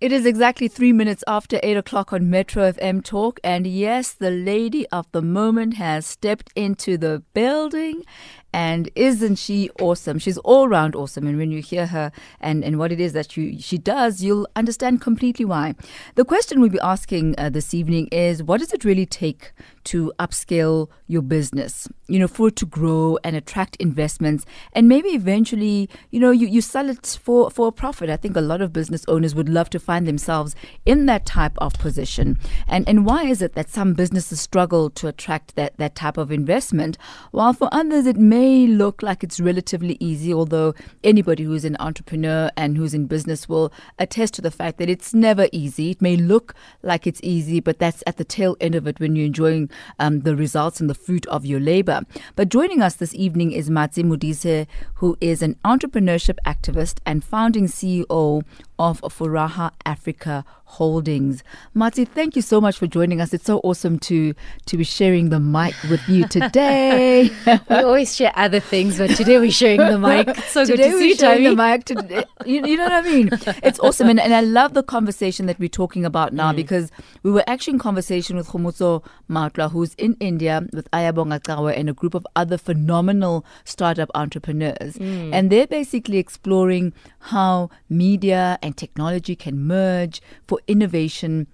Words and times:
It 0.00 0.12
is 0.12 0.24
exactly 0.24 0.66
three 0.66 0.94
minutes 0.94 1.22
after 1.26 1.60
8 1.62 1.76
o'clock 1.76 2.10
on 2.10 2.30
Metro 2.30 2.72
FM 2.72 3.04
Talk. 3.04 3.38
And 3.44 3.66
yes, 3.66 4.12
the 4.12 4.30
lady 4.30 4.88
of 4.88 5.06
the 5.12 5.20
moment 5.20 5.74
has 5.74 6.06
stepped 6.06 6.50
into 6.56 6.96
the 6.96 7.22
building. 7.34 8.04
And 8.50 8.88
isn't 8.94 9.36
she 9.36 9.68
awesome? 9.78 10.18
She's 10.18 10.38
all 10.38 10.68
round 10.68 10.96
awesome. 10.96 11.26
And 11.26 11.36
when 11.36 11.50
you 11.50 11.60
hear 11.60 11.84
her 11.88 12.12
and, 12.40 12.64
and 12.64 12.78
what 12.78 12.92
it 12.92 12.98
is 12.98 13.12
that 13.12 13.36
you, 13.36 13.60
she 13.60 13.76
does, 13.76 14.22
you'll 14.22 14.48
understand 14.56 15.02
completely 15.02 15.44
why. 15.44 15.74
The 16.14 16.24
question 16.24 16.62
we'll 16.62 16.70
be 16.70 16.80
asking 16.80 17.34
uh, 17.36 17.50
this 17.50 17.74
evening 17.74 18.06
is 18.06 18.42
what 18.42 18.60
does 18.60 18.72
it 18.72 18.86
really 18.86 19.04
take 19.04 19.52
to 19.84 20.12
upscale 20.18 20.88
your 21.06 21.22
business? 21.22 21.88
You 22.08 22.18
know, 22.18 22.28
for 22.28 22.48
it 22.48 22.56
to 22.56 22.66
grow 22.66 23.18
and 23.22 23.36
attract 23.36 23.76
investments 23.76 24.44
and 24.72 24.88
maybe 24.88 25.10
eventually, 25.10 25.88
you 26.10 26.18
know, 26.18 26.32
you, 26.32 26.46
you 26.46 26.60
sell 26.60 26.90
it 26.90 27.18
for, 27.22 27.50
for 27.50 27.68
a 27.68 27.72
profit. 27.72 28.10
I 28.10 28.16
think 28.16 28.36
a 28.36 28.40
lot 28.40 28.60
of 28.60 28.72
business 28.72 29.04
owners 29.06 29.34
would 29.34 29.48
love 29.48 29.70
to 29.70 29.78
find 29.78 30.06
themselves 30.06 30.56
in 30.84 31.06
that 31.06 31.24
type 31.24 31.56
of 31.58 31.74
position. 31.74 32.38
And, 32.66 32.88
and 32.88 33.06
why 33.06 33.24
is 33.24 33.42
it 33.42 33.54
that 33.54 33.70
some 33.70 33.94
businesses 33.94 34.40
struggle 34.40 34.90
to 34.90 35.06
attract 35.06 35.54
that, 35.54 35.76
that 35.76 35.94
type 35.94 36.16
of 36.16 36.32
investment, 36.32 36.98
while 37.30 37.52
for 37.52 37.68
others 37.72 38.06
it 38.06 38.16
may 38.16 38.50
may 38.50 38.66
look 38.66 39.02
like 39.02 39.22
it's 39.22 39.38
relatively 39.38 39.96
easy, 40.00 40.32
although 40.32 40.74
anybody 41.04 41.44
who's 41.44 41.64
an 41.64 41.76
entrepreneur 41.78 42.50
and 42.56 42.76
who's 42.76 42.94
in 42.94 43.06
business 43.06 43.48
will 43.48 43.72
attest 43.98 44.34
to 44.34 44.42
the 44.42 44.50
fact 44.50 44.78
that 44.78 44.90
it's 44.90 45.14
never 45.14 45.46
easy. 45.52 45.92
It 45.92 46.02
may 46.02 46.16
look 46.16 46.54
like 46.82 47.06
it's 47.06 47.20
easy, 47.22 47.60
but 47.60 47.78
that's 47.78 48.02
at 48.06 48.16
the 48.16 48.24
tail 48.24 48.56
end 48.60 48.74
of 48.74 48.86
it 48.86 48.98
when 48.98 49.14
you're 49.14 49.26
enjoying 49.26 49.69
um, 49.98 50.20
the 50.20 50.36
results 50.36 50.80
and 50.80 50.88
the 50.88 50.94
fruit 50.94 51.26
of 51.26 51.44
your 51.44 51.60
labor. 51.60 52.02
But 52.36 52.48
joining 52.48 52.82
us 52.82 52.94
this 52.94 53.14
evening 53.14 53.52
is 53.52 53.70
Matsi 53.70 54.02
Modise, 54.02 54.66
who 54.94 55.16
is 55.20 55.42
an 55.42 55.56
entrepreneurship 55.64 56.38
activist 56.46 56.98
and 57.06 57.24
founding 57.24 57.66
CEO 57.66 58.42
of 58.80 59.00
Furaha 59.02 59.72
Africa 59.84 60.42
Holdings. 60.64 61.42
Marty, 61.74 62.04
thank 62.04 62.36
you 62.36 62.42
so 62.42 62.60
much 62.60 62.78
for 62.78 62.86
joining 62.86 63.20
us. 63.20 63.34
It's 63.34 63.44
so 63.44 63.58
awesome 63.58 63.98
to 64.00 64.34
to 64.66 64.76
be 64.76 64.84
sharing 64.84 65.28
the 65.28 65.40
mic 65.40 65.74
with 65.90 66.00
you 66.08 66.26
today. 66.28 67.28
we 67.46 67.76
always 67.76 68.14
share 68.14 68.32
other 68.36 68.60
things, 68.60 68.98
but 68.98 69.10
today 69.10 69.38
we're 69.38 69.50
sharing 69.50 69.80
the 69.80 69.98
mic. 69.98 70.28
It's 70.28 70.46
so 70.52 70.64
today 70.64 70.90
good 70.90 70.92
to 70.92 70.98
see 70.98 71.08
you, 71.08 71.16
sharing 71.16 71.42
the 71.42 71.56
mic. 71.56 71.84
To, 71.86 72.26
you, 72.46 72.64
you, 72.64 72.76
know 72.76 72.84
what 72.84 72.92
I 72.92 73.02
mean? 73.02 73.30
It's 73.62 73.80
awesome, 73.80 74.08
and, 74.08 74.20
and 74.20 74.32
I 74.32 74.40
love 74.42 74.74
the 74.74 74.84
conversation 74.84 75.46
that 75.46 75.58
we're 75.58 75.68
talking 75.68 76.04
about 76.04 76.32
now 76.32 76.52
mm. 76.52 76.56
because 76.56 76.90
we 77.24 77.32
were 77.32 77.44
actually 77.48 77.74
in 77.74 77.80
conversation 77.80 78.36
with 78.36 78.46
Khomotso 78.46 79.04
Matla, 79.28 79.70
who's 79.72 79.94
in 79.94 80.16
India 80.20 80.64
with 80.72 80.90
Ayabonga 80.92 81.42
Cawe 81.42 81.76
and 81.76 81.90
a 81.90 81.92
group 81.92 82.14
of 82.14 82.24
other 82.36 82.56
phenomenal 82.56 83.44
startup 83.64 84.08
entrepreneurs, 84.14 84.94
mm. 84.94 85.30
and 85.32 85.50
they're 85.50 85.66
basically 85.66 86.18
exploring 86.18 86.92
how 87.18 87.68
media 87.88 88.56
and 88.62 88.69
technology 88.72 89.36
can 89.36 89.66
merge 89.66 90.20
for 90.46 90.60
innovation 90.66 91.46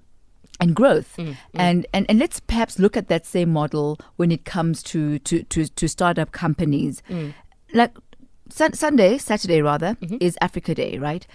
and 0.60 0.74
growth. 0.74 1.16
Mm, 1.16 1.26
mm. 1.26 1.36
And, 1.54 1.86
and 1.92 2.06
and 2.08 2.18
let's 2.18 2.40
perhaps 2.40 2.78
look 2.78 2.96
at 2.96 3.08
that 3.08 3.26
same 3.26 3.50
model 3.50 3.98
when 4.16 4.32
it 4.32 4.44
comes 4.44 4.82
to 4.84 5.18
to 5.20 5.42
to, 5.44 5.66
to 5.66 5.88
startup 5.88 6.32
companies. 6.32 7.02
Mm. 7.10 7.34
Like 7.74 7.96
sun, 8.48 8.72
Sunday, 8.72 9.18
Saturday 9.18 9.60
rather, 9.62 9.96
mm-hmm. 10.00 10.16
is 10.20 10.38
Africa 10.40 10.74
Day, 10.74 10.98
right? 10.98 11.26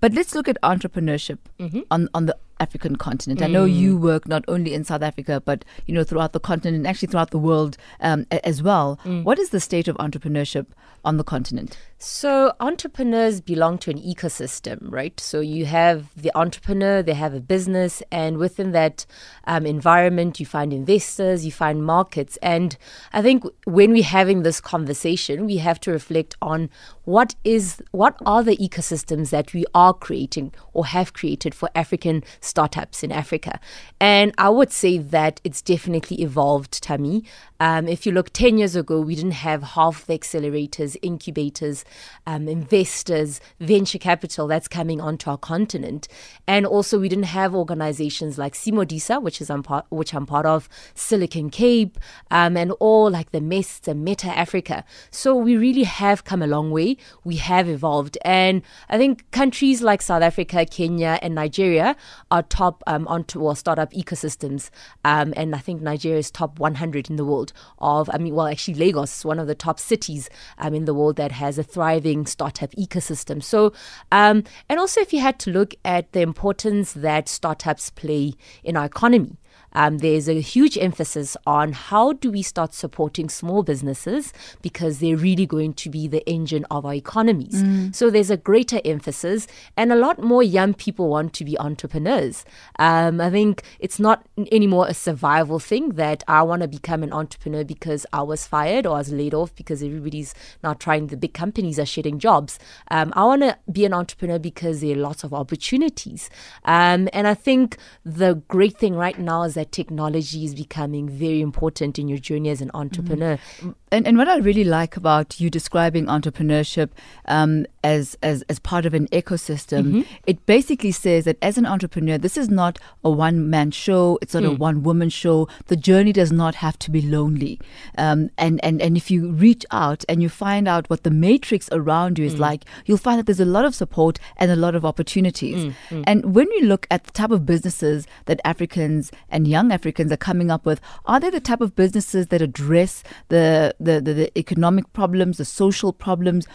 But 0.00 0.12
let's 0.12 0.34
look 0.34 0.48
at 0.48 0.58
entrepreneurship 0.62 1.38
mm-hmm. 1.58 1.80
on 1.90 2.08
on 2.14 2.26
the 2.26 2.36
African 2.60 2.96
continent. 2.96 3.42
I 3.42 3.46
know 3.46 3.64
you 3.64 3.98
mm. 3.98 4.00
work 4.00 4.28
not 4.28 4.44
only 4.48 4.74
in 4.74 4.84
South 4.84 5.02
Africa, 5.02 5.42
but 5.44 5.64
you 5.86 5.94
know 5.94 6.04
throughout 6.04 6.32
the 6.32 6.40
continent 6.40 6.76
and 6.78 6.86
actually 6.86 7.08
throughout 7.08 7.30
the 7.30 7.38
world 7.38 7.76
um, 8.00 8.26
as 8.30 8.62
well. 8.62 8.98
Mm. 9.04 9.24
What 9.24 9.38
is 9.38 9.50
the 9.50 9.60
state 9.60 9.88
of 9.88 9.96
entrepreneurship 9.96 10.66
on 11.04 11.16
the 11.16 11.24
continent? 11.24 11.76
So 12.06 12.52
entrepreneurs 12.60 13.40
belong 13.40 13.78
to 13.78 13.90
an 13.90 13.98
ecosystem, 13.98 14.78
right? 14.82 15.18
So 15.18 15.40
you 15.40 15.64
have 15.64 16.10
the 16.14 16.30
entrepreneur, 16.34 17.02
they 17.02 17.14
have 17.14 17.32
a 17.32 17.40
business, 17.40 18.02
and 18.12 18.36
within 18.36 18.72
that 18.72 19.06
um, 19.46 19.64
environment, 19.64 20.38
you 20.38 20.44
find 20.44 20.74
investors, 20.74 21.46
you 21.46 21.50
find 21.50 21.82
markets. 21.82 22.36
And 22.42 22.76
I 23.14 23.22
think 23.22 23.44
when 23.64 23.90
we're 23.90 24.02
having 24.02 24.42
this 24.42 24.60
conversation, 24.60 25.46
we 25.46 25.56
have 25.56 25.80
to 25.80 25.92
reflect 25.92 26.36
on 26.42 26.68
what 27.04 27.34
is 27.42 27.82
what 27.92 28.18
are 28.26 28.42
the 28.42 28.56
ecosystems 28.58 29.30
that 29.30 29.54
we 29.54 29.64
are 29.74 29.94
creating 29.94 30.52
or 30.74 30.86
have 30.86 31.14
created 31.14 31.54
for 31.54 31.70
African 31.74 32.22
startups 32.40 33.02
in 33.02 33.12
Africa. 33.12 33.58
And 33.98 34.34
I 34.36 34.50
would 34.50 34.72
say 34.72 34.98
that 34.98 35.40
it's 35.42 35.62
definitely 35.62 36.20
evolved, 36.20 36.82
Tammy. 36.82 37.24
Um, 37.60 37.88
if 37.88 38.04
you 38.04 38.12
look 38.12 38.30
10 38.32 38.58
years 38.58 38.76
ago, 38.76 39.00
we 39.00 39.14
didn't 39.14 39.32
have 39.32 39.62
half 39.62 40.04
the 40.06 40.18
accelerators, 40.18 40.96
incubators, 41.02 41.84
um, 42.26 42.48
investors, 42.48 43.40
venture 43.60 43.98
capital 43.98 44.46
that's 44.46 44.68
coming 44.68 45.00
onto 45.00 45.30
our 45.30 45.38
continent. 45.38 46.08
And 46.46 46.66
also, 46.66 46.98
we 46.98 47.08
didn't 47.08 47.24
have 47.24 47.54
organizations 47.54 48.38
like 48.38 48.54
Simodisa, 48.54 49.22
which, 49.22 49.40
is 49.40 49.50
I'm 49.50 49.62
part, 49.62 49.86
which 49.90 50.14
I'm 50.14 50.26
part 50.26 50.46
of, 50.46 50.68
Silicon 50.94 51.50
Cape, 51.50 51.98
um, 52.30 52.56
and 52.56 52.72
all 52.72 53.10
like 53.10 53.30
the 53.32 53.40
MEST 53.40 53.88
and 53.88 54.04
Meta 54.04 54.28
Africa. 54.28 54.84
So 55.10 55.34
we 55.34 55.56
really 55.56 55.84
have 55.84 56.24
come 56.24 56.42
a 56.42 56.46
long 56.46 56.70
way. 56.70 56.96
We 57.24 57.36
have 57.36 57.68
evolved. 57.68 58.18
And 58.24 58.62
I 58.88 58.98
think 58.98 59.30
countries 59.30 59.82
like 59.82 60.02
South 60.02 60.22
Africa, 60.22 60.66
Kenya, 60.66 61.18
and 61.22 61.34
Nigeria 61.34 61.96
are 62.30 62.42
top 62.42 62.82
um, 62.86 63.06
onto 63.08 63.46
our 63.46 63.56
startup 63.56 63.92
ecosystems. 63.92 64.70
Um, 65.04 65.32
and 65.36 65.54
I 65.54 65.58
think 65.58 65.82
Nigeria 65.82 66.18
is 66.18 66.30
top 66.30 66.58
100 66.58 67.10
in 67.10 67.16
the 67.16 67.24
world 67.24 67.52
of, 67.78 68.10
I 68.12 68.18
mean, 68.18 68.34
well, 68.34 68.46
actually, 68.46 68.74
Lagos 68.74 69.18
is 69.18 69.24
one 69.24 69.38
of 69.38 69.46
the 69.46 69.54
top 69.54 69.78
cities 69.78 70.28
um, 70.58 70.74
in 70.74 70.84
the 70.84 70.94
world 70.94 71.16
that 71.16 71.32
has 71.32 71.58
a 71.58 71.62
thriving 71.62 71.83
startup 72.26 72.70
ecosystem. 72.72 73.42
So, 73.42 73.72
um, 74.12 74.44
and 74.68 74.78
also 74.80 75.00
if 75.00 75.12
you 75.12 75.20
had 75.20 75.38
to 75.40 75.50
look 75.50 75.74
at 75.84 76.12
the 76.12 76.20
importance 76.20 76.92
that 76.92 77.28
startups 77.28 77.90
play 77.90 78.34
in 78.62 78.76
our 78.76 78.84
economy, 78.86 79.36
um, 79.74 79.98
there's 79.98 80.28
a 80.28 80.40
huge 80.40 80.78
emphasis 80.78 81.36
on 81.46 81.72
how 81.72 82.12
do 82.12 82.30
we 82.30 82.42
start 82.42 82.74
supporting 82.74 83.28
small 83.28 83.62
businesses 83.62 84.32
because 84.62 84.98
they're 84.98 85.16
really 85.16 85.46
going 85.46 85.74
to 85.74 85.90
be 85.90 86.08
the 86.08 86.28
engine 86.28 86.64
of 86.70 86.86
our 86.86 86.94
economies. 86.94 87.62
Mm. 87.62 87.94
So 87.94 88.10
there's 88.10 88.30
a 88.30 88.36
greater 88.36 88.80
emphasis, 88.84 89.46
and 89.76 89.92
a 89.92 89.96
lot 89.96 90.22
more 90.22 90.42
young 90.42 90.74
people 90.74 91.08
want 91.08 91.32
to 91.34 91.44
be 91.44 91.58
entrepreneurs. 91.58 92.44
Um, 92.78 93.20
I 93.20 93.30
think 93.30 93.62
it's 93.78 93.98
not 93.98 94.24
anymore 94.52 94.86
a 94.88 94.94
survival 94.94 95.58
thing 95.58 95.90
that 95.90 96.22
I 96.28 96.42
want 96.42 96.62
to 96.62 96.68
become 96.68 97.02
an 97.02 97.12
entrepreneur 97.12 97.64
because 97.64 98.06
I 98.12 98.22
was 98.22 98.46
fired 98.46 98.86
or 98.86 98.94
I 98.94 98.98
was 98.98 99.12
laid 99.12 99.34
off 99.34 99.54
because 99.54 99.82
everybody's 99.82 100.34
now 100.62 100.74
trying, 100.74 101.08
the 101.08 101.16
big 101.16 101.34
companies 101.34 101.78
are 101.78 101.86
shedding 101.86 102.18
jobs. 102.18 102.58
Um, 102.90 103.12
I 103.16 103.24
want 103.24 103.42
to 103.42 103.58
be 103.70 103.84
an 103.84 103.94
entrepreneur 103.94 104.38
because 104.38 104.80
there 104.80 104.96
are 104.96 105.00
lots 105.00 105.24
of 105.24 105.34
opportunities. 105.34 106.30
Um, 106.64 107.08
and 107.12 107.26
I 107.26 107.34
think 107.34 107.76
the 108.04 108.34
great 108.48 108.76
thing 108.76 108.94
right 108.94 109.18
now 109.18 109.42
is 109.42 109.54
that 109.54 109.63
that 109.64 109.72
technology 109.72 110.44
is 110.44 110.54
becoming 110.54 111.08
very 111.08 111.40
important 111.40 111.98
in 111.98 112.08
your 112.08 112.18
journey 112.18 112.50
as 112.50 112.60
an 112.60 112.70
entrepreneur. 112.74 113.36
Mm-hmm. 113.36 113.70
And, 113.90 114.06
and 114.06 114.18
what 114.18 114.28
I 114.28 114.38
really 114.38 114.64
like 114.64 114.96
about 114.96 115.40
you 115.40 115.48
describing 115.48 116.06
entrepreneurship 116.06 116.90
um, 117.26 117.64
as, 117.82 118.16
as 118.22 118.42
as 118.48 118.58
part 118.58 118.86
of 118.86 118.94
an 118.94 119.06
ecosystem, 119.08 119.84
mm-hmm. 119.84 120.00
it 120.26 120.44
basically 120.46 120.90
says 120.90 121.24
that 121.24 121.38
as 121.40 121.56
an 121.56 121.64
entrepreneur, 121.64 122.18
this 122.18 122.36
is 122.36 122.48
not 122.48 122.78
a 123.04 123.10
one 123.10 123.48
man 123.50 123.70
show. 123.70 124.18
It's 124.20 124.34
not 124.34 124.42
mm. 124.42 124.54
a 124.54 124.56
one 124.56 124.82
woman 124.82 125.10
show. 125.10 125.48
The 125.66 125.76
journey 125.76 126.12
does 126.12 126.32
not 126.32 126.56
have 126.56 126.78
to 126.80 126.90
be 126.90 127.02
lonely. 127.02 127.60
Um, 127.96 128.30
and 128.36 128.62
and 128.64 128.82
and 128.82 128.96
if 128.96 129.10
you 129.10 129.30
reach 129.30 129.64
out 129.70 130.04
and 130.08 130.22
you 130.22 130.28
find 130.28 130.66
out 130.66 130.90
what 130.90 131.04
the 131.04 131.10
matrix 131.10 131.68
around 131.70 132.18
you 132.18 132.24
is 132.24 132.34
mm. 132.34 132.40
like, 132.40 132.64
you'll 132.86 132.98
find 132.98 133.18
that 133.18 133.26
there's 133.26 133.40
a 133.40 133.44
lot 133.44 133.64
of 133.64 133.74
support 133.74 134.18
and 134.38 134.50
a 134.50 134.56
lot 134.56 134.74
of 134.74 134.84
opportunities. 134.84 135.66
Mm, 135.66 135.74
mm. 135.90 136.04
And 136.06 136.34
when 136.34 136.48
we 136.48 136.62
look 136.62 136.86
at 136.90 137.04
the 137.04 137.12
type 137.12 137.30
of 137.30 137.46
businesses 137.46 138.08
that 138.24 138.40
Africans 138.44 139.12
and 139.30 139.46
young 139.56 139.72
Africans 139.78 140.10
are 140.12 140.22
coming 140.30 140.50
up 140.50 140.66
with, 140.66 140.80
are 141.06 141.20
they 141.20 141.30
the 141.30 141.44
type 141.50 141.62
of 141.66 141.70
businesses 141.82 142.26
that 142.28 142.42
address 142.48 142.92
the 143.28 143.74
the, 143.86 143.94
the, 144.06 144.12
the 144.20 144.38
economic 144.38 144.86
problems, 144.92 145.38
the 145.38 145.48
social 145.62 145.92
problems? 145.92 146.46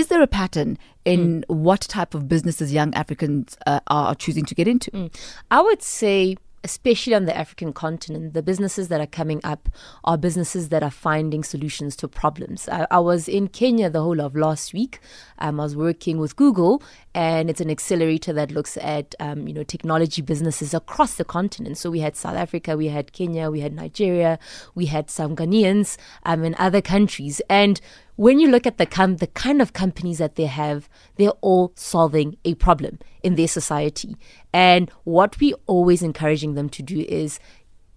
Is 0.00 0.06
there 0.10 0.22
a 0.22 0.32
pattern 0.40 0.78
in 1.04 1.20
mm. 1.42 1.54
what 1.68 1.82
type 1.96 2.14
of 2.14 2.28
businesses 2.34 2.72
young 2.72 2.94
Africans 2.94 3.56
uh, 3.66 3.80
are 3.88 4.14
choosing 4.14 4.44
to 4.50 4.54
get 4.54 4.68
into? 4.68 4.90
Mm. 4.92 5.08
I 5.50 5.60
would 5.66 5.82
say 5.82 6.36
especially 6.64 7.14
on 7.14 7.26
the 7.26 7.36
African 7.36 7.72
continent, 7.72 8.32
the 8.32 8.42
businesses 8.42 8.88
that 8.88 9.00
are 9.00 9.06
coming 9.06 9.40
up 9.44 9.68
are 10.02 10.16
businesses 10.16 10.70
that 10.70 10.82
are 10.82 10.90
finding 10.90 11.44
solutions 11.44 11.94
to 11.96 12.08
problems. 12.08 12.68
I, 12.70 12.86
I 12.90 13.00
was 13.00 13.28
in 13.28 13.48
Kenya 13.48 13.90
the 13.90 14.00
whole 14.00 14.20
of 14.20 14.34
last 14.34 14.72
week. 14.72 14.98
Um, 15.38 15.60
I 15.60 15.64
was 15.64 15.76
working 15.76 16.18
with 16.18 16.36
Google, 16.36 16.82
and 17.14 17.50
it's 17.50 17.60
an 17.60 17.70
accelerator 17.70 18.32
that 18.32 18.50
looks 18.50 18.78
at 18.78 19.14
um, 19.20 19.46
you 19.46 19.52
know 19.54 19.62
technology 19.62 20.22
businesses 20.22 20.72
across 20.72 21.14
the 21.14 21.24
continent. 21.24 21.76
So 21.76 21.90
we 21.90 22.00
had 22.00 22.16
South 22.16 22.36
Africa, 22.36 22.76
we 22.76 22.88
had 22.88 23.12
Kenya, 23.12 23.50
we 23.50 23.60
had 23.60 23.74
Nigeria, 23.74 24.38
we 24.74 24.86
had 24.86 25.10
some 25.10 25.36
Ghanaians 25.36 25.98
um, 26.24 26.44
in 26.44 26.54
other 26.58 26.80
countries, 26.80 27.42
and 27.50 27.80
when 28.16 28.38
you 28.38 28.48
look 28.48 28.66
at 28.66 28.78
the 28.78 28.86
com- 28.86 29.16
the 29.16 29.26
kind 29.26 29.60
of 29.60 29.72
companies 29.72 30.18
that 30.18 30.36
they 30.36 30.46
have, 30.46 30.88
they're 31.16 31.30
all 31.40 31.72
solving 31.74 32.36
a 32.44 32.54
problem 32.54 32.98
in 33.22 33.34
their 33.34 33.48
society. 33.48 34.16
And 34.52 34.90
what 35.04 35.40
we're 35.40 35.56
always 35.66 36.02
encouraging 36.02 36.54
them 36.54 36.68
to 36.70 36.82
do 36.82 37.00
is 37.08 37.40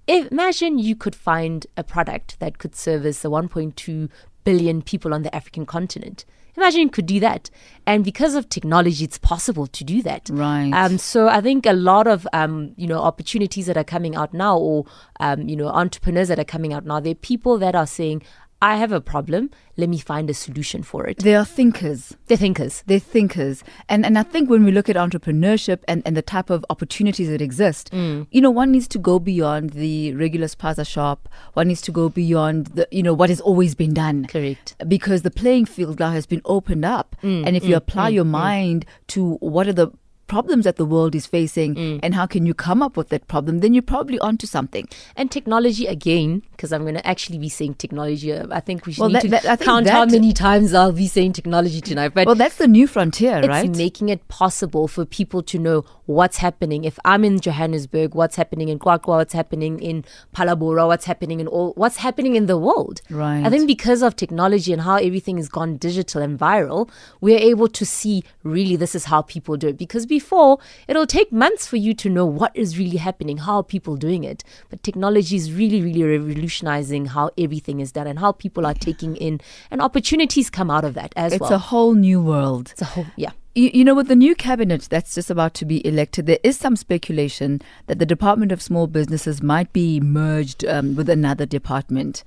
imagine 0.07 0.79
you 0.79 0.95
could 0.95 1.15
find 1.15 1.67
a 1.75 1.83
product 1.83 2.39
that 2.39 2.57
could 2.57 2.75
service 2.75 3.21
the 3.21 3.29
1.2 3.29 4.09
billion 4.43 4.81
people 4.81 5.13
on 5.13 5.23
the 5.23 5.35
African 5.35 5.65
continent. 5.65 6.25
Imagine 6.55 6.81
you 6.81 6.89
could 6.89 7.05
do 7.05 7.19
that. 7.19 7.51
And 7.85 8.03
because 8.03 8.33
of 8.33 8.49
technology, 8.49 9.03
it's 9.03 9.19
possible 9.19 9.67
to 9.67 9.83
do 9.83 10.01
that. 10.01 10.27
Right. 10.33 10.71
Um, 10.71 10.97
so 10.97 11.27
I 11.27 11.39
think 11.39 11.67
a 11.67 11.73
lot 11.73 12.07
of 12.07 12.27
um, 12.33 12.73
you 12.77 12.87
know 12.87 12.99
opportunities 12.99 13.67
that 13.67 13.77
are 13.77 13.83
coming 13.83 14.15
out 14.15 14.33
now, 14.33 14.57
or 14.57 14.85
um, 15.19 15.47
you 15.47 15.55
know 15.55 15.67
entrepreneurs 15.67 16.29
that 16.29 16.39
are 16.39 16.45
coming 16.45 16.73
out 16.73 16.85
now, 16.85 16.99
they're 16.99 17.13
people 17.13 17.59
that 17.59 17.75
are 17.75 17.85
saying, 17.85 18.23
I 18.61 18.77
have 18.77 18.91
a 18.91 18.99
problem. 18.99 19.51
Let 19.77 19.87
me 19.89 19.99
find 19.99 20.29
a 20.31 20.33
solution 20.33 20.81
for 20.81 21.05
it. 21.05 21.19
They 21.19 21.35
are 21.35 21.45
thinkers. 21.45 22.15
They're 22.25 22.37
thinkers. 22.37 22.83
They're 22.87 22.97
thinkers. 22.97 23.63
And 23.87 24.03
and 24.03 24.17
I 24.17 24.23
think 24.23 24.49
when 24.49 24.63
we 24.63 24.71
look 24.71 24.89
at 24.89 24.95
entrepreneurship 24.95 25.79
and, 25.87 26.01
and 26.07 26.17
the 26.17 26.23
type 26.23 26.49
of 26.49 26.65
opportunities 26.71 27.29
that 27.29 27.41
exist, 27.41 27.91
Mm. 27.91 28.25
you 28.31 28.41
know, 28.41 28.49
one 28.49 28.71
needs 28.71 28.87
to 28.89 28.97
go 28.99 29.19
beyond 29.19 29.71
the 29.71 30.13
regular 30.15 30.47
spaza 30.47 30.87
shop. 30.87 31.29
One 31.53 31.67
needs 31.67 31.81
to 31.83 31.91
go 31.91 32.09
beyond 32.09 32.67
the 32.67 32.87
you 32.91 33.03
know 33.03 33.13
what 33.13 33.29
has 33.29 33.41
always 33.41 33.75
been 33.75 33.93
done. 33.93 34.25
Correct. 34.25 34.75
Because 34.87 35.21
the 35.21 35.31
playing 35.31 35.65
field 35.65 35.99
now 35.99 36.09
has 36.11 36.25
been 36.25 36.41
opened 36.45 36.83
up. 36.85 37.15
Mm, 37.21 37.45
and 37.45 37.55
if 37.55 37.63
you 37.63 37.75
apply 37.75 38.09
your 38.09 38.25
mind 38.25 38.85
to 39.09 39.35
what 39.35 39.67
are 39.67 39.73
the 39.73 39.91
problems 40.27 40.63
that 40.65 40.75
the 40.77 40.85
world 40.85 41.15
is 41.15 41.25
facing 41.25 41.75
Mm. 41.75 41.99
and 42.03 42.13
how 42.15 42.25
can 42.25 42.45
you 42.45 42.53
come 42.53 42.81
up 42.81 42.97
with 42.97 43.09
that 43.09 43.27
problem, 43.27 43.59
then 43.59 43.73
you're 43.73 43.81
probably 43.81 44.19
onto 44.19 44.45
something. 44.47 44.87
And 45.15 45.31
technology 45.31 45.85
again, 45.87 46.41
because 46.51 46.71
I'm 46.73 46.83
going 46.83 46.95
to 46.95 47.07
actually 47.07 47.37
be 47.39 47.49
saying 47.49 47.75
technology. 47.75 48.33
uh, 48.33 48.47
I 48.51 48.59
think 48.59 48.85
we 48.85 48.93
should 48.93 49.01
Well, 49.01 49.09
that- 49.11 49.43
that- 49.43 49.59
count 49.61 49.87
how 49.89 50.05
many 50.05 50.33
times 50.33 50.73
I'll 50.73 50.91
be 50.91 51.07
saying 51.07 51.33
technology 51.33 51.81
tonight. 51.81 52.11
But 52.13 52.25
Well, 52.27 52.35
that's 52.35 52.57
the 52.57 52.67
new 52.67 52.87
frontier, 52.87 53.37
it's 53.39 53.47
right? 53.47 53.75
making 53.75 54.09
it 54.09 54.27
possible 54.27 54.87
for 54.87 55.05
people 55.05 55.41
to 55.43 55.57
know 55.59 55.83
what's 56.05 56.37
happening. 56.37 56.83
If 56.83 56.97
I'm 57.05 57.23
in 57.23 57.39
Johannesburg, 57.39 58.15
what's 58.15 58.35
happening 58.37 58.69
in 58.69 58.79
QwaQwa, 58.79 59.17
what's 59.17 59.33
happening 59.33 59.79
in 59.79 60.03
Phalaborwa, 60.35 60.87
what's 60.87 61.05
happening 61.05 61.39
in 61.39 61.47
all, 61.47 61.73
what's 61.75 61.97
happening 61.97 62.35
in 62.35 62.45
the 62.45 62.57
world. 62.57 63.01
Right. 63.09 63.43
I 63.45 63.49
think 63.49 63.67
because 63.67 64.01
of 64.01 64.15
technology 64.15 64.71
and 64.73 64.81
how 64.83 64.95
everything 64.95 65.37
has 65.37 65.49
gone 65.49 65.77
digital 65.77 66.21
and 66.21 66.37
viral, 66.39 66.89
we're 67.21 67.39
able 67.39 67.67
to 67.67 67.85
see 67.85 68.23
really 68.43 68.75
this 68.75 68.95
is 68.95 69.05
how 69.05 69.21
people 69.21 69.57
do 69.57 69.67
it. 69.69 69.77
Because 69.77 70.05
before, 70.17 70.57
it'll 70.87 71.05
take 71.05 71.31
months 71.31 71.67
for 71.67 71.77
you 71.77 71.93
to 71.93 72.09
know 72.09 72.25
what 72.25 72.51
is 72.55 72.79
really 72.79 72.97
happening, 72.97 73.37
how 73.37 73.57
are 73.57 73.63
people 73.63 73.95
doing 73.95 74.23
it. 74.23 74.43
But 74.69 74.81
technology 74.81 75.35
is 75.35 75.53
really, 75.53 75.79
really 75.79 76.01
revolutionizing 76.01 77.07
how 77.07 77.29
everything 77.37 77.79
is 77.81 77.91
done 77.91 78.07
and 78.07 78.17
how 78.17 78.31
people 78.31 78.65
are 78.65 78.73
taking 78.73 79.15
in, 79.17 79.39
and 79.69 79.79
opportunities 79.79 80.49
come 80.49 80.71
out 80.71 80.83
of 80.83 80.95
that 80.95 81.13
as 81.15 81.33
it's 81.33 81.41
well. 81.41 81.53
a 81.53 81.59
whole 81.59 81.93
new 81.93 82.19
world. 82.19 82.71
it's 82.71 82.81
a 82.81 82.85
whole, 82.85 83.05
yeah. 83.15 83.33
You, 83.53 83.69
you 83.73 83.83
know, 83.85 83.95
with 83.95 84.07
the 84.07 84.15
new 84.15 84.33
cabinet 84.35 84.87
that's 84.89 85.13
just 85.13 85.29
about 85.29 85.53
to 85.55 85.65
be 85.65 85.85
elected, 85.85 86.25
there 86.25 86.39
is 86.43 86.57
some 86.57 86.75
speculation 86.75 87.61
that 87.85 87.99
the 87.99 88.05
Department 88.05 88.51
of 88.51 88.61
Small 88.61 88.87
Businesses 88.87 89.43
might 89.43 89.71
be 89.71 89.99
merged 89.99 90.65
um, 90.65 90.95
with 90.95 91.09
another 91.09 91.45
department. 91.45 92.23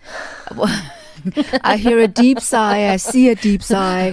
I 1.63 1.77
hear 1.77 1.99
a 1.99 2.09
deep 2.09 2.41
sigh. 2.41 2.93
I 2.93 2.97
see 2.97 3.29
a 3.29 3.35
deep 3.35 3.63
sigh. 3.63 4.13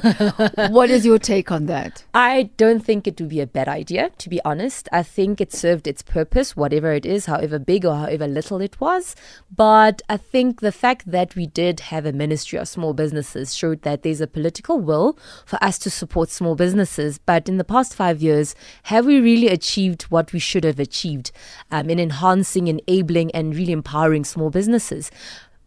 What 0.70 0.90
is 0.90 1.06
your 1.06 1.20
take 1.20 1.52
on 1.52 1.66
that? 1.68 2.04
I 2.14 2.50
don't 2.58 2.84
think 2.84 3.08
it 3.08 3.20
would 3.20 3.30
be 3.30 3.42
a 3.42 3.48
bad 3.48 3.68
idea, 3.68 4.12
to 4.18 4.30
be 4.30 4.42
honest. 4.44 4.90
I 4.92 5.04
think 5.04 5.40
it 5.40 5.54
served 5.54 5.88
its 5.88 6.02
purpose, 6.02 6.56
whatever 6.56 6.92
it 6.94 7.06
is, 7.06 7.26
however 7.26 7.60
big 7.60 7.86
or 7.86 7.96
however 7.96 8.28
little 8.28 8.62
it 8.62 8.80
was. 8.80 9.16
But 9.56 10.02
I 10.10 10.18
think 10.18 10.62
the 10.62 10.72
fact 10.72 11.12
that 11.12 11.36
we 11.36 11.48
did 11.48 11.80
have 11.82 12.06
a 12.06 12.12
Ministry 12.12 12.60
of 12.60 12.68
Small 12.68 12.94
Businesses 12.94 13.56
showed 13.56 13.82
that 13.84 14.04
there's 14.04 14.22
a 14.22 14.28
political 14.28 14.80
will 14.80 15.18
for 15.46 15.64
us 15.64 15.78
to 15.80 15.90
support 15.90 16.30
small 16.30 16.56
businesses. 16.56 17.18
But 17.18 17.48
in 17.48 17.58
the 17.58 17.64
past 17.64 17.96
five 17.96 18.22
years, 18.22 18.56
have 18.84 19.06
we 19.06 19.20
really 19.20 19.48
achieved 19.48 20.04
what 20.04 20.34
we 20.34 20.40
should 20.40 20.64
have 20.64 20.80
achieved 20.80 21.32
um, 21.72 21.90
in 21.90 22.00
enhancing, 22.00 22.68
enabling, 22.68 23.32
and 23.32 23.56
really 23.56 23.72
empowering 23.72 24.26
small 24.26 24.50
businesses? 24.50 25.12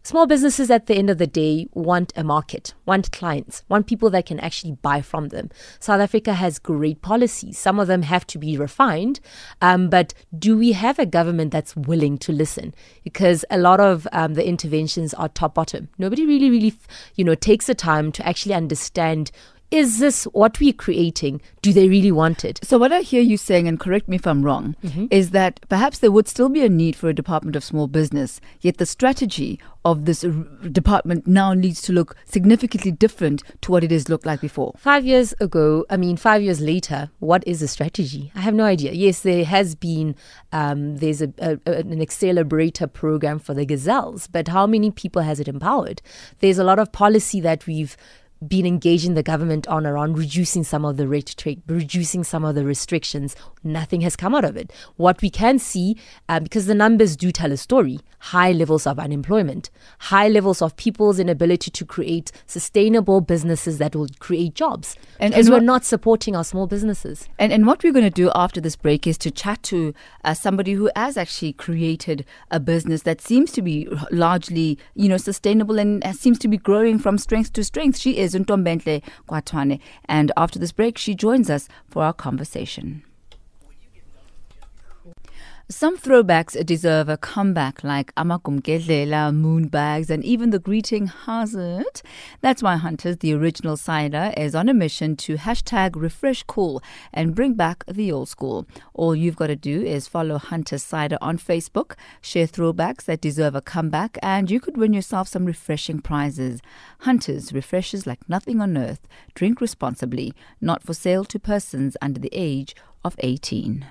Small 0.03 0.25
businesses 0.25 0.71
at 0.71 0.87
the 0.87 0.95
end 0.95 1.11
of 1.11 1.19
the 1.19 1.27
day 1.27 1.67
want 1.73 2.11
a 2.15 2.23
market, 2.23 2.73
want 2.87 3.11
clients, 3.11 3.63
want 3.69 3.85
people 3.85 4.09
that 4.09 4.25
can 4.25 4.39
actually 4.39 4.71
buy 4.71 4.99
from 4.99 5.27
them. 5.27 5.51
South 5.79 6.01
Africa 6.01 6.33
has 6.33 6.57
great 6.57 7.03
policies. 7.03 7.59
Some 7.59 7.79
of 7.79 7.87
them 7.87 8.01
have 8.01 8.25
to 8.27 8.39
be 8.39 8.57
refined. 8.57 9.19
Um, 9.61 9.89
but 9.89 10.15
do 10.37 10.57
we 10.57 10.71
have 10.71 10.97
a 10.97 11.05
government 11.05 11.51
that's 11.51 11.75
willing 11.75 12.17
to 12.19 12.31
listen? 12.31 12.73
Because 13.03 13.45
a 13.51 13.59
lot 13.59 13.79
of 13.79 14.07
um, 14.11 14.33
the 14.33 14.47
interventions 14.47 15.13
are 15.13 15.29
top 15.29 15.53
bottom. 15.53 15.87
Nobody 15.99 16.25
really, 16.25 16.49
really, 16.49 16.73
you 17.13 17.23
know, 17.23 17.35
takes 17.35 17.67
the 17.67 17.75
time 17.75 18.11
to 18.13 18.27
actually 18.27 18.55
understand 18.55 19.29
is 19.71 19.99
this 19.99 20.25
what 20.25 20.59
we're 20.59 20.73
creating? 20.73 21.41
Do 21.61 21.71
they 21.71 21.87
really 21.87 22.11
want 22.11 22.43
it? 22.43 22.59
So, 22.63 22.77
what 22.77 22.91
I 22.91 23.01
hear 23.01 23.21
you 23.21 23.37
saying, 23.37 23.67
and 23.67 23.79
correct 23.79 24.07
me 24.09 24.17
if 24.17 24.27
I'm 24.27 24.43
wrong, 24.43 24.75
is 25.09 25.31
that 25.31 25.61
perhaps 25.69 25.99
there 25.99 26.11
would 26.11 26.27
still 26.27 26.49
be 26.49 26.63
a 26.65 26.69
need 26.69 26.95
for 26.95 27.07
a 27.09 27.13
Department 27.13 27.55
of 27.55 27.63
Small 27.63 27.87
Business, 27.87 28.41
yet 28.59 28.77
the 28.77 28.85
strategy 28.85 29.59
of 29.83 30.05
this 30.05 30.23
r- 30.23 30.31
department 30.69 31.25
now 31.25 31.53
needs 31.53 31.81
to 31.83 31.93
look 31.93 32.15
significantly 32.25 32.91
different 32.91 33.41
to 33.61 33.71
what 33.71 33.83
it 33.83 33.91
has 33.91 34.09
looked 34.09 34.25
like 34.25 34.41
before. 34.41 34.73
Five 34.77 35.05
years 35.05 35.33
ago, 35.39 35.85
I 35.89 35.97
mean, 35.97 36.17
five 36.17 36.41
years 36.41 36.61
later, 36.61 37.09
what 37.19 37.43
is 37.47 37.61
the 37.61 37.67
strategy? 37.67 38.31
I 38.35 38.41
have 38.41 38.53
no 38.53 38.65
idea. 38.65 38.91
Yes, 38.91 39.21
there 39.21 39.45
has 39.45 39.73
been, 39.73 40.15
um, 40.51 40.97
there's 40.97 41.21
a, 41.21 41.33
a, 41.39 41.57
an 41.65 42.01
accelerator 42.01 42.87
program 42.87 43.39
for 43.39 43.53
the 43.53 43.65
gazelles, 43.65 44.27
but 44.27 44.49
how 44.49 44.67
many 44.67 44.91
people 44.91 45.21
has 45.23 45.39
it 45.39 45.47
empowered? 45.47 46.01
There's 46.39 46.59
a 46.59 46.63
lot 46.63 46.77
of 46.77 46.91
policy 46.91 47.39
that 47.41 47.65
we've 47.65 47.97
been 48.45 48.65
engaging 48.65 49.13
the 49.13 49.23
government 49.23 49.67
on 49.67 49.85
around 49.85 50.17
reducing 50.17 50.63
some 50.63 50.83
of 50.83 50.97
the 50.97 51.07
red 51.07 51.27
tape, 51.27 51.61
reducing 51.67 52.23
some 52.23 52.43
of 52.43 52.55
the 52.55 52.65
restrictions. 52.65 53.35
Nothing 53.63 54.01
has 54.01 54.15
come 54.15 54.33
out 54.33 54.45
of 54.45 54.57
it. 54.57 54.73
What 54.95 55.21
we 55.21 55.29
can 55.29 55.59
see, 55.59 55.97
uh, 56.27 56.39
because 56.39 56.65
the 56.65 56.75
numbers 56.75 57.15
do 57.15 57.31
tell 57.31 57.51
a 57.51 57.57
story, 57.57 57.99
high 58.21 58.51
levels 58.51 58.85
of 58.85 58.99
unemployment, 58.99 59.71
high 59.97 60.27
levels 60.27 60.61
of 60.61 60.75
people's 60.77 61.19
inability 61.19 61.71
to 61.71 61.83
create 61.83 62.31
sustainable 62.45 63.19
businesses 63.19 63.79
that 63.79 63.95
will 63.95 64.07
create 64.19 64.53
jobs. 64.53 64.95
And- 65.19 65.33
and 65.33 65.49
we're 65.49 65.59
not 65.59 65.83
supporting 65.83 66.35
our 66.35 66.43
small 66.43 66.67
businesses. 66.67 67.27
And 67.39 67.51
and 67.51 67.65
what 67.65 67.83
we're 67.83 67.91
going 67.91 68.05
to 68.05 68.21
do 68.23 68.31
after 68.35 68.61
this 68.61 68.75
break 68.75 69.07
is 69.07 69.17
to 69.19 69.31
chat 69.31 69.63
to 69.63 69.93
uh, 70.23 70.35
somebody 70.35 70.73
who 70.73 70.89
has 70.95 71.17
actually 71.17 71.53
created 71.53 72.23
a 72.51 72.59
business 72.59 73.01
that 73.03 73.21
seems 73.21 73.51
to 73.53 73.61
be 73.61 73.87
largely, 74.11 74.77
you 74.95 75.09
know, 75.09 75.17
sustainable 75.17 75.79
and 75.79 76.03
uh, 76.05 76.13
seems 76.13 76.37
to 76.39 76.47
be 76.47 76.57
growing 76.57 76.99
from 76.99 77.17
strength 77.17 77.53
to 77.53 77.63
strength. 77.63 77.97
She 77.97 78.17
is 78.17 78.35
Ntombenhle 78.35 79.01
Khathwane, 79.27 79.79
and 80.05 80.31
after 80.37 80.59
this 80.59 80.71
break, 80.71 80.97
she 80.97 81.15
joins 81.15 81.49
us 81.49 81.67
for 81.89 82.03
our 82.03 82.13
conversation. 82.13 83.03
Some 85.71 85.97
throwbacks 85.97 86.65
deserve 86.65 87.07
a 87.07 87.15
comeback, 87.15 87.81
like 87.81 88.13
Amakumkedlela, 88.15 89.33
Moonbags, 89.33 90.09
and 90.09 90.21
even 90.25 90.49
the 90.49 90.59
greeting 90.59 91.07
Hazard. 91.07 92.01
That's 92.41 92.61
why 92.61 92.75
Hunters, 92.75 93.19
the 93.19 93.33
original 93.33 93.77
cider, 93.77 94.33
is 94.35 94.53
on 94.53 94.67
a 94.67 94.73
mission 94.73 95.15
to 95.15 95.37
hashtag 95.37 95.91
refresh 95.95 96.43
cool 96.43 96.83
and 97.13 97.33
bring 97.33 97.53
back 97.53 97.85
the 97.87 98.11
old 98.11 98.27
school. 98.27 98.67
All 98.93 99.15
you've 99.15 99.37
got 99.37 99.47
to 99.47 99.55
do 99.55 99.81
is 99.81 100.09
follow 100.09 100.39
Hunters 100.39 100.83
Cider 100.83 101.17
on 101.21 101.37
Facebook, 101.37 101.93
share 102.19 102.47
throwbacks 102.47 103.05
that 103.05 103.21
deserve 103.21 103.55
a 103.55 103.61
comeback, 103.61 104.17
and 104.21 104.51
you 104.51 104.59
could 104.59 104.75
win 104.75 104.91
yourself 104.91 105.29
some 105.29 105.45
refreshing 105.45 106.01
prizes. 106.01 106.59
Hunters 106.99 107.53
refreshes 107.53 108.05
like 108.05 108.27
nothing 108.27 108.59
on 108.59 108.77
earth. 108.77 109.07
Drink 109.35 109.61
responsibly, 109.61 110.33
not 110.59 110.83
for 110.83 110.93
sale 110.93 111.23
to 111.23 111.39
persons 111.39 111.95
under 112.01 112.19
the 112.19 112.33
age 112.33 112.75
of 113.05 113.15
18. 113.19 113.85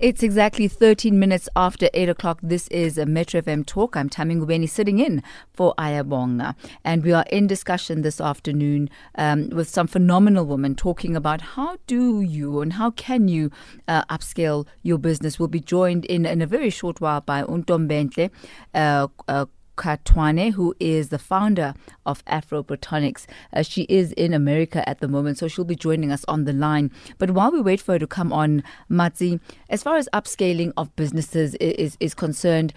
It's 0.00 0.22
exactly 0.22 0.66
13 0.66 1.18
minutes 1.18 1.46
after 1.54 1.90
8 1.92 2.08
o'clock. 2.08 2.38
This 2.42 2.68
is 2.68 2.96
a 2.96 3.04
Metro 3.04 3.42
FM 3.42 3.66
Talk. 3.66 3.98
I'm 3.98 4.08
Tammy 4.08 4.34
Ngubeni 4.34 4.66
sitting 4.66 4.98
in 4.98 5.22
for 5.52 5.74
Ayabonga. 5.76 6.54
And 6.82 7.04
we 7.04 7.12
are 7.12 7.26
in 7.30 7.46
discussion 7.46 8.00
this 8.00 8.18
afternoon 8.18 8.88
um, 9.16 9.50
with 9.50 9.68
some 9.68 9.86
phenomenal 9.86 10.46
women 10.46 10.74
talking 10.74 11.14
about 11.14 11.42
how 11.42 11.76
do 11.86 12.22
you 12.22 12.62
and 12.62 12.72
how 12.72 12.92
can 12.92 13.28
you 13.28 13.50
uh, 13.88 14.06
upscale 14.06 14.66
your 14.82 14.96
business. 14.96 15.38
We'll 15.38 15.48
be 15.48 15.60
joined 15.60 16.06
in, 16.06 16.24
in 16.24 16.40
a 16.40 16.46
very 16.46 16.70
short 16.70 17.02
while 17.02 17.20
by 17.20 17.42
Untom 17.42 17.86
Bentle. 17.86 18.30
Uh, 18.72 19.08
uh, 19.28 19.44
Katwane, 19.80 20.52
who 20.52 20.74
is 20.78 21.08
the 21.08 21.18
founder 21.18 21.72
of 22.04 22.22
Afro 22.26 22.62
Botanics. 22.62 23.24
Uh, 23.54 23.62
she 23.62 23.84
is 23.84 24.12
in 24.12 24.34
America 24.34 24.86
at 24.86 25.00
the 25.00 25.08
moment, 25.08 25.38
so 25.38 25.48
she'll 25.48 25.64
be 25.64 25.74
joining 25.74 26.12
us 26.12 26.22
on 26.28 26.44
the 26.44 26.52
line. 26.52 26.90
But 27.16 27.30
while 27.30 27.50
we 27.50 27.62
wait 27.62 27.80
for 27.80 27.92
her 27.92 27.98
to 27.98 28.06
come 28.06 28.30
on, 28.30 28.62
Matsi, 28.90 29.40
as 29.70 29.82
far 29.82 29.96
as 29.96 30.06
upscaling 30.12 30.74
of 30.76 30.94
businesses 30.96 31.54
is, 31.54 31.96
is 31.98 32.12
concerned, 32.12 32.74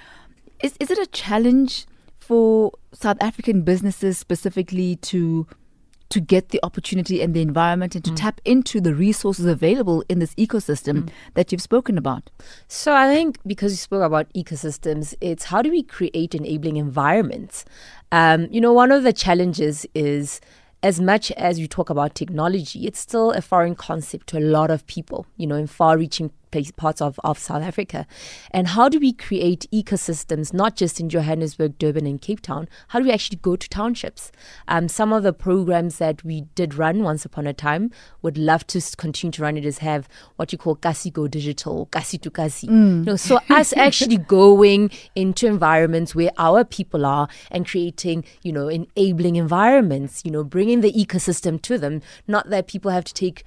is, 0.61 0.77
is 0.79 0.89
it 0.89 0.97
a 0.97 1.07
challenge 1.07 1.87
for 2.19 2.71
South 2.93 3.17
African 3.19 3.63
businesses 3.63 4.17
specifically 4.17 4.95
to 4.95 5.45
to 6.13 6.19
get 6.19 6.49
the 6.49 6.59
opportunity 6.61 7.23
and 7.23 7.33
the 7.33 7.41
environment 7.41 7.95
and 7.95 8.05
to 8.05 8.13
tap 8.13 8.39
into 8.45 8.79
the 8.79 8.93
resources 8.93 9.47
available 9.47 10.03
in 10.07 10.19
this 10.19 10.35
ecosystem 10.35 11.09
that 11.33 11.51
you've 11.51 11.61
spoken 11.61 11.97
about? 11.97 12.29
So 12.67 12.93
I 12.93 13.11
think 13.11 13.39
because 13.47 13.73
you 13.73 13.77
spoke 13.77 14.03
about 14.03 14.31
ecosystems, 14.33 15.15
it's 15.21 15.45
how 15.45 15.63
do 15.63 15.71
we 15.71 15.81
create 15.81 16.35
enabling 16.35 16.77
environments? 16.77 17.65
Um, 18.11 18.47
you 18.51 18.61
know, 18.61 18.73
one 18.73 18.91
of 18.91 19.01
the 19.01 19.11
challenges 19.11 19.87
is 19.95 20.39
as 20.83 21.01
much 21.01 21.31
as 21.31 21.57
you 21.57 21.67
talk 21.67 21.89
about 21.89 22.13
technology, 22.13 22.85
it's 22.85 22.99
still 22.99 23.31
a 23.31 23.41
foreign 23.41 23.73
concept 23.73 24.27
to 24.27 24.37
a 24.37 24.45
lot 24.57 24.69
of 24.69 24.85
people, 24.85 25.25
you 25.37 25.47
know, 25.47 25.55
in 25.55 25.65
far 25.65 25.97
reaching 25.97 26.29
parts 26.75 27.01
of, 27.01 27.19
of 27.23 27.37
South 27.37 27.63
Africa. 27.63 28.05
And 28.51 28.69
how 28.69 28.89
do 28.89 28.99
we 28.99 29.13
create 29.13 29.67
ecosystems, 29.73 30.53
not 30.53 30.75
just 30.75 30.99
in 30.99 31.09
Johannesburg, 31.09 31.77
Durban, 31.77 32.05
and 32.05 32.21
Cape 32.21 32.41
Town? 32.41 32.67
How 32.89 32.99
do 32.99 33.05
we 33.05 33.11
actually 33.11 33.39
go 33.41 33.55
to 33.55 33.69
townships? 33.69 34.31
Um, 34.67 34.87
some 34.87 35.11
of 35.11 35.23
the 35.23 35.33
programs 35.33 35.97
that 35.97 36.23
we 36.23 36.41
did 36.55 36.75
run 36.75 37.03
once 37.03 37.25
upon 37.25 37.47
a 37.47 37.53
time 37.53 37.91
would 38.21 38.37
love 38.37 38.65
to 38.67 38.81
continue 38.97 39.31
to 39.31 39.41
run 39.41 39.57
it 39.57 39.65
is 39.65 39.79
have 39.79 40.07
what 40.35 40.51
you 40.51 40.57
call 40.57 40.75
Kasi 40.75 41.09
Go 41.09 41.27
Digital, 41.27 41.87
Kasi 41.87 42.17
to 42.19 42.29
Kasi. 42.29 42.67
Mm. 42.67 42.99
You 42.99 43.05
know, 43.05 43.15
so 43.15 43.39
us 43.49 43.73
actually 43.77 44.17
going 44.17 44.91
into 45.15 45.47
environments 45.47 46.15
where 46.15 46.31
our 46.37 46.63
people 46.63 47.05
are 47.05 47.27
and 47.51 47.67
creating, 47.67 48.23
you 48.43 48.51
know, 48.51 48.67
enabling 48.67 49.35
environments, 49.35 50.21
you 50.23 50.31
know, 50.31 50.43
bringing 50.43 50.81
the 50.81 50.91
ecosystem 50.91 51.61
to 51.63 51.77
them, 51.77 52.01
not 52.27 52.49
that 52.49 52.67
people 52.67 52.91
have 52.91 53.03
to 53.05 53.13
take 53.13 53.43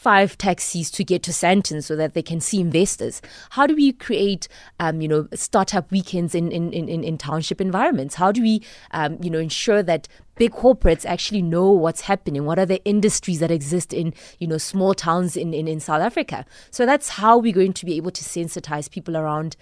five 0.00 0.38
taxis 0.38 0.90
to 0.90 1.04
get 1.04 1.22
to 1.22 1.30
Sandton 1.30 1.84
so 1.84 1.94
that 1.94 2.14
they 2.14 2.22
can 2.22 2.40
see 2.40 2.58
investors? 2.58 3.20
How 3.50 3.66
do 3.66 3.76
we 3.76 3.92
create, 3.92 4.48
um, 4.78 5.02
you 5.02 5.08
know, 5.08 5.28
startup 5.34 5.90
weekends 5.90 6.34
in, 6.34 6.50
in, 6.50 6.72
in, 6.72 7.04
in 7.04 7.18
township 7.18 7.60
environments? 7.60 8.14
How 8.14 8.32
do 8.32 8.40
we, 8.40 8.62
um, 8.92 9.18
you 9.20 9.28
know, 9.28 9.38
ensure 9.38 9.82
that 9.82 10.08
big 10.36 10.52
corporates 10.52 11.04
actually 11.04 11.42
know 11.42 11.70
what's 11.70 12.00
happening? 12.00 12.46
What 12.46 12.58
are 12.58 12.64
the 12.64 12.82
industries 12.86 13.40
that 13.40 13.50
exist 13.50 13.92
in, 13.92 14.14
you 14.38 14.46
know, 14.46 14.56
small 14.56 14.94
towns 14.94 15.36
in, 15.36 15.52
in, 15.52 15.68
in 15.68 15.80
South 15.80 16.00
Africa? 16.00 16.46
So 16.70 16.86
that's 16.86 17.10
how 17.10 17.36
we're 17.36 17.52
going 17.52 17.74
to 17.74 17.84
be 17.84 17.98
able 17.98 18.10
to 18.12 18.24
sensitize 18.24 18.90
people 18.90 19.18
around 19.18 19.54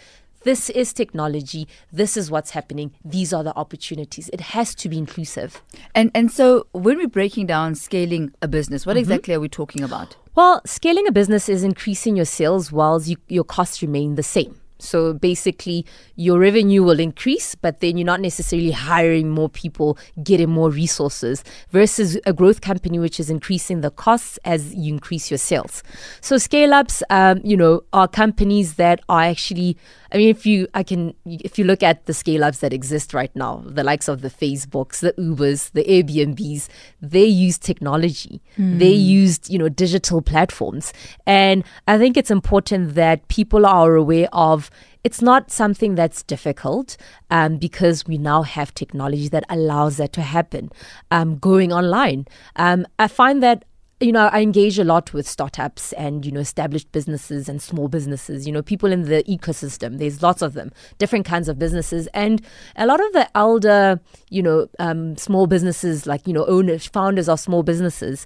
this 0.43 0.71
is 0.71 0.93
technology. 0.93 1.67
This 1.93 2.17
is 2.17 2.31
what's 2.31 2.51
happening. 2.51 2.93
These 3.05 3.33
are 3.33 3.43
the 3.43 3.57
opportunities. 3.57 4.29
It 4.33 4.41
has 4.41 4.75
to 4.77 4.89
be 4.89 4.99
inclusive. 4.99 5.63
And 5.95 6.11
and 6.15 6.31
so 6.31 6.67
when 6.73 6.99
we're 6.99 7.09
breaking 7.09 7.47
down 7.47 7.75
scaling 7.75 8.33
a 8.43 8.49
business, 8.49 8.87
what 8.87 8.93
mm-hmm. 8.93 9.01
exactly 9.01 9.35
are 9.35 9.41
we 9.41 9.49
talking 9.49 9.83
about? 9.83 10.17
Well, 10.35 10.61
scaling 10.65 11.09
a 11.09 11.13
business 11.13 11.49
is 11.49 11.65
increasing 11.65 12.15
your 12.15 12.25
sales 12.25 12.71
while 12.71 13.03
you, 13.03 13.17
your 13.29 13.45
costs 13.45 13.83
remain 13.83 14.15
the 14.15 14.23
same. 14.23 14.61
So 14.79 15.13
basically, 15.13 15.85
your 16.17 16.39
revenue 16.39 16.83
will 16.83 17.01
increase, 17.01 17.55
but 17.55 17.81
then 17.81 17.97
you're 17.97 18.07
not 18.07 18.21
necessarily 18.21 18.71
hiring 18.71 19.31
more 19.31 19.49
people, 19.49 19.99
getting 20.23 20.51
more 20.51 20.71
resources, 20.71 21.43
versus 21.71 22.19
a 22.27 22.33
growth 22.33 22.61
company 22.61 22.99
which 22.99 23.19
is 23.19 23.31
increasing 23.31 23.81
the 23.81 23.91
costs 23.91 24.39
as 24.45 24.75
you 24.75 24.93
increase 24.95 25.31
your 25.31 25.39
sales. 25.39 25.83
So 26.21 26.39
scale 26.39 26.73
ups, 26.73 27.03
um, 27.11 27.41
you 27.43 27.57
know, 27.57 27.83
are 27.93 28.07
companies 28.07 28.75
that 28.75 29.01
are 29.09 29.23
actually 29.23 29.77
I 30.13 30.17
mean, 30.17 30.29
if 30.29 30.47
you, 30.47 30.69
I 30.75 30.83
can, 30.83 31.15
if 31.27 31.59
you 31.59 31.65
look 31.65 31.83
at 31.83 32.07
the 32.07 32.15
scale 32.15 32.45
ups 32.45 32.59
that 32.59 32.73
exist 32.73 33.13
right 33.13 33.35
now, 33.35 33.63
the 33.67 33.85
likes 33.85 34.09
of 34.09 34.23
the 34.23 34.31
Facebooks, 34.31 35.01
the 35.01 35.13
Ubers, 35.15 35.71
the 35.73 35.85
Airbnbs, 35.85 36.69
they 37.03 37.25
use 37.25 37.59
technology. 37.59 38.41
Mm. 38.57 38.79
They 38.79 38.93
used, 38.93 39.51
you 39.51 39.59
know, 39.59 39.69
digital 39.69 40.23
platforms. 40.23 40.93
And 41.27 41.65
I 41.87 41.99
think 41.99 42.17
it's 42.17 42.31
important 42.31 42.95
that 42.95 43.29
people 43.29 43.67
are 43.67 43.95
aware 43.95 44.29
of 44.33 44.71
it's 45.05 45.23
not 45.23 45.51
something 45.51 45.95
that's 45.95 46.23
difficult 46.23 46.97
um, 47.31 47.57
because 47.57 48.07
we 48.07 48.19
now 48.19 48.43
have 48.43 48.75
technology 48.75 49.29
that 49.29 49.45
allows 49.49 49.97
that 49.99 50.13
to 50.15 50.23
happen. 50.23 50.71
Um, 51.11 51.39
going 51.39 51.73
online, 51.73 52.27
um, 52.57 52.87
I 52.99 53.09
find 53.09 53.43
that 53.43 53.65
you 54.01 54.13
know, 54.13 54.29
I 54.33 54.43
engage 54.43 54.79
a 54.79 54.85
lot 54.85 55.13
with 55.13 55.29
startups 55.29 55.93
and, 55.95 56.25
you 56.25 56.31
know, 56.31 56.41
established 56.41 56.93
businesses 56.93 57.49
and 57.49 57.61
small 57.61 57.89
businesses, 57.89 58.47
you 58.47 58.53
know, 58.53 58.63
people 58.63 58.93
in 58.93 59.03
the 59.03 59.25
ecosystem. 59.25 59.99
There's 59.99 60.23
lots 60.23 60.41
of 60.41 60.55
them, 60.55 60.71
different 60.99 61.27
kinds 61.27 61.49
of 61.49 61.59
businesses. 61.59 62.07
And 62.15 62.41
a 62.77 62.87
lot 62.87 63.05
of 63.05 63.13
the 63.13 63.29
elder, 63.37 64.01
you 64.31 64.43
know, 64.43 64.69
um, 64.79 65.17
small 65.17 65.49
businesses, 65.49 66.07
like, 66.07 66.27
you 66.29 66.33
know, 66.33 66.47
owners, 66.47 66.87
founders 66.87 67.29
of 67.29 67.41
small 67.41 67.65
businesses, 67.65 68.25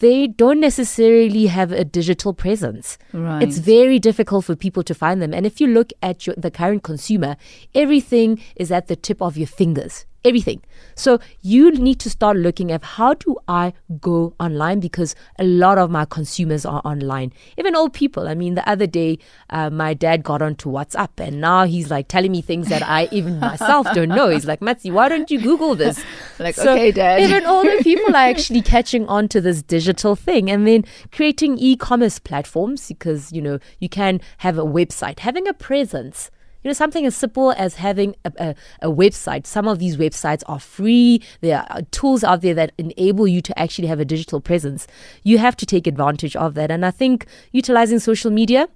they 0.00 0.26
don't 0.26 0.60
necessarily 0.60 1.46
have 1.46 1.72
a 1.72 1.82
digital 1.82 2.34
presence. 2.34 2.98
Right. 3.14 3.42
It's 3.42 3.56
very 3.56 3.98
difficult 3.98 4.44
for 4.44 4.54
people 4.54 4.82
to 4.82 4.94
find 4.94 5.22
them. 5.22 5.32
And 5.32 5.46
if 5.46 5.62
you 5.62 5.66
look 5.66 5.92
at 6.02 6.26
your, 6.26 6.36
the 6.36 6.50
current 6.50 6.82
consumer, 6.82 7.36
everything 7.74 8.42
is 8.56 8.70
at 8.70 8.88
the 8.88 8.96
tip 8.96 9.22
of 9.22 9.38
your 9.38 9.46
fingers 9.46 10.04
everything. 10.26 10.60
So 10.94 11.18
you 11.42 11.70
need 11.70 12.00
to 12.00 12.10
start 12.10 12.36
looking 12.36 12.72
at 12.72 12.82
how 12.82 13.14
do 13.14 13.36
I 13.46 13.74
go 14.00 14.34
online 14.40 14.80
because 14.80 15.14
a 15.38 15.44
lot 15.44 15.78
of 15.78 15.90
my 15.90 16.04
consumers 16.06 16.64
are 16.64 16.80
online. 16.84 17.32
Even 17.58 17.76
old 17.76 17.92
people. 17.92 18.28
I 18.28 18.34
mean, 18.34 18.54
the 18.54 18.68
other 18.68 18.86
day, 18.86 19.18
uh, 19.50 19.70
my 19.70 19.94
dad 19.94 20.22
got 20.22 20.40
onto 20.42 20.70
WhatsApp 20.70 21.10
and 21.18 21.40
now 21.40 21.64
he's 21.64 21.90
like 21.90 22.08
telling 22.08 22.32
me 22.32 22.40
things 22.40 22.68
that 22.68 22.82
I 22.82 23.08
even 23.12 23.38
myself 23.50 23.86
don't 23.92 24.08
know. 24.08 24.30
He's 24.30 24.46
like, 24.46 24.60
Matsi, 24.60 24.90
why 24.90 25.08
don't 25.08 25.30
you 25.30 25.40
Google 25.40 25.74
this? 25.74 26.02
Like, 26.38 26.54
so 26.54 26.72
okay, 26.72 26.92
dad. 26.92 27.20
even 27.20 27.46
older 27.46 27.78
people 27.82 28.14
are 28.14 28.28
actually 28.28 28.60
catching 28.60 29.06
on 29.06 29.26
to 29.28 29.40
this 29.40 29.62
digital 29.62 30.14
thing 30.14 30.50
and 30.50 30.66
then 30.66 30.84
creating 31.10 31.56
e-commerce 31.58 32.18
platforms 32.18 32.88
because, 32.88 33.32
you 33.32 33.40
know, 33.40 33.58
you 33.78 33.88
can 33.88 34.20
have 34.38 34.58
a 34.58 34.64
website, 34.64 35.20
having 35.20 35.48
a 35.48 35.54
presence 35.54 36.30
you 36.66 36.70
know, 36.70 36.74
something 36.74 37.06
as 37.06 37.14
simple 37.14 37.52
as 37.52 37.76
having 37.76 38.16
a, 38.24 38.32
a, 38.38 38.54
a, 38.82 38.90
website. 38.90 39.46
Some 39.46 39.68
of 39.68 39.78
these 39.78 39.96
websites 39.96 40.42
are 40.46 40.58
free. 40.58 41.22
There 41.40 41.64
are 41.70 41.82
tools 41.92 42.24
out 42.24 42.40
there 42.40 42.54
that 42.54 42.72
enable 42.76 43.28
you 43.28 43.40
to 43.42 43.56
actually 43.56 43.86
have 43.86 44.00
a 44.00 44.04
digital 44.04 44.40
presence. 44.40 44.88
You 45.22 45.38
have 45.38 45.54
to 45.58 45.66
take 45.66 45.86
advantage 45.86 46.34
of 46.34 46.54
that. 46.54 46.72
And 46.72 46.84
I 46.84 46.90
think 46.90 47.26
utilizing 47.52 48.00
social 48.00 48.32
media, 48.32 48.68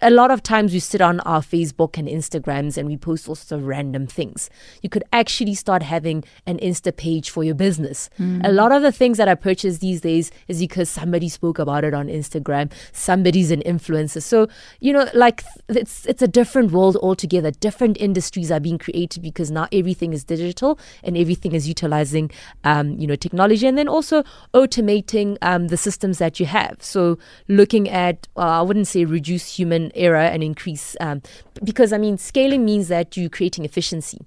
a 0.00 0.10
lot 0.10 0.30
of 0.30 0.42
times 0.42 0.72
we 0.72 0.80
sit 0.80 1.00
on 1.00 1.20
our 1.20 1.40
Facebook 1.40 1.98
and 1.98 2.08
Instagrams 2.08 2.76
and 2.76 2.88
we 2.88 2.96
post 2.96 3.28
all 3.28 3.34
sorts 3.34 3.52
of 3.52 3.66
random 3.66 4.06
things. 4.06 4.48
You 4.82 4.88
could 4.88 5.04
actually 5.12 5.54
start 5.54 5.82
having 5.82 6.24
an 6.46 6.58
Insta 6.58 6.96
page 6.96 7.30
for 7.30 7.44
your 7.44 7.54
business. 7.54 8.08
Mm. 8.18 8.46
A 8.46 8.52
lot 8.52 8.72
of 8.72 8.82
the 8.82 8.92
things 8.92 9.18
that 9.18 9.28
I 9.28 9.34
purchase 9.34 9.78
these 9.78 10.00
days 10.00 10.30
is 10.46 10.60
because 10.60 10.88
somebody 10.88 11.28
spoke 11.28 11.58
about 11.58 11.84
it 11.84 11.94
on 11.94 12.06
Instagram. 12.06 12.70
Somebody's 12.92 13.50
an 13.50 13.62
influencer. 13.62 14.22
So, 14.22 14.48
you 14.80 14.92
know, 14.92 15.08
like 15.14 15.44
it's 15.68 16.06
it's 16.06 16.22
a 16.22 16.28
different 16.28 16.72
world 16.72 16.96
altogether. 16.96 17.50
Different 17.50 17.96
industries 17.98 18.50
are 18.50 18.60
being 18.60 18.78
created 18.78 19.22
because 19.22 19.50
now 19.50 19.66
everything 19.72 20.12
is 20.12 20.24
digital 20.24 20.78
and 21.02 21.16
everything 21.16 21.52
is 21.52 21.68
utilizing 21.68 22.30
um, 22.64 22.98
you 22.98 23.06
know, 23.06 23.16
technology 23.16 23.66
and 23.66 23.76
then 23.76 23.88
also 23.88 24.22
automating 24.54 25.36
um, 25.42 25.68
the 25.68 25.76
systems 25.76 26.18
that 26.18 26.38
you 26.38 26.46
have. 26.46 26.76
So 26.80 27.18
looking 27.48 27.88
at 27.88 28.28
uh, 28.36 28.60
I 28.60 28.62
wouldn't 28.62 28.86
say 28.86 29.04
reduce 29.04 29.56
human 29.56 29.87
era 29.94 30.28
and 30.28 30.42
increase 30.42 30.96
um, 31.00 31.22
because 31.64 31.92
I 31.92 31.98
mean 31.98 32.18
scaling 32.18 32.64
means 32.64 32.88
that 32.88 33.16
you're 33.16 33.30
creating 33.30 33.64
efficiency 33.64 34.18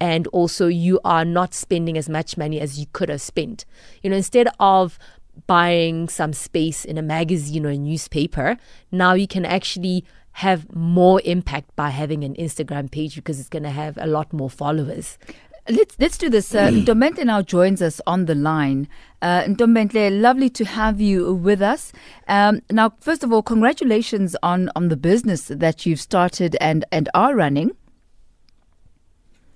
and 0.00 0.26
also 0.28 0.66
you 0.66 1.00
are 1.04 1.24
not 1.24 1.54
spending 1.54 1.96
as 1.96 2.08
much 2.08 2.36
money 2.36 2.60
as 2.60 2.78
you 2.78 2.86
could 2.92 3.08
have 3.08 3.20
spent. 3.20 3.64
You 4.02 4.10
know, 4.10 4.16
instead 4.16 4.48
of 4.58 4.98
buying 5.46 6.08
some 6.08 6.32
space 6.32 6.84
in 6.84 6.98
a 6.98 7.02
magazine 7.02 7.66
or 7.66 7.70
a 7.70 7.78
newspaper, 7.78 8.56
now 8.90 9.14
you 9.14 9.26
can 9.26 9.44
actually 9.44 10.04
have 10.38 10.74
more 10.74 11.20
impact 11.24 11.74
by 11.76 11.90
having 11.90 12.24
an 12.24 12.34
Instagram 12.34 12.90
page 12.90 13.14
because 13.14 13.38
it's 13.38 13.48
going 13.48 13.62
to 13.62 13.70
have 13.70 13.96
a 14.00 14.06
lot 14.06 14.32
more 14.32 14.50
followers. 14.50 15.16
Let's 15.66 15.96
let's 15.98 16.18
do 16.18 16.28
this. 16.28 16.54
Uh, 16.54 16.68
Ntombente 16.68 17.24
now 17.24 17.40
joins 17.40 17.80
us 17.80 17.98
on 18.06 18.26
the 18.26 18.34
line. 18.34 18.86
Uh, 19.22 19.44
Ntombente, 19.44 20.20
lovely 20.20 20.50
to 20.50 20.64
have 20.66 21.00
you 21.00 21.34
with 21.34 21.62
us. 21.62 21.90
Um, 22.28 22.60
now, 22.70 22.92
first 23.00 23.24
of 23.24 23.32
all, 23.32 23.42
congratulations 23.42 24.36
on 24.42 24.70
on 24.76 24.88
the 24.90 24.96
business 24.96 25.48
that 25.48 25.86
you've 25.86 26.00
started 26.00 26.54
and 26.60 26.84
and 26.92 27.08
are 27.14 27.34
running. 27.34 27.70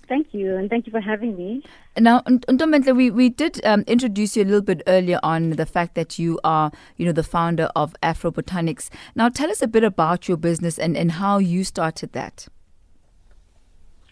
Thank 0.09 0.33
you, 0.33 0.57
and 0.57 0.71
thank 0.71 0.87
you 0.87 0.91
for 0.91 1.03
having 1.03 1.37
me. 1.37 1.63
Now, 1.99 2.21
Ntombente, 2.21 2.97
we, 2.97 3.11
we 3.11 3.29
did 3.29 3.63
um, 3.67 3.85
introduce 3.87 4.39
you 4.39 4.45
a 4.45 4.47
little 4.47 4.63
bit 4.63 4.83
earlier 4.87 5.21
on 5.23 5.51
the 5.51 5.67
fact 5.67 5.95
that 5.97 6.19
you 6.19 6.41
are, 6.43 6.73
you 6.97 7.05
know, 7.05 7.13
the 7.13 7.23
founder 7.23 7.69
of 7.77 7.95
Afro 8.03 8.31
Botanics. 8.31 8.89
Now, 9.15 9.29
tell 9.29 9.51
us 9.51 9.61
a 9.61 9.69
bit 9.69 9.85
about 9.85 10.27
your 10.27 10.39
business 10.39 10.79
and, 10.79 10.97
and 10.97 11.13
how 11.13 11.37
you 11.37 11.63
started 11.63 12.15
that. 12.15 12.49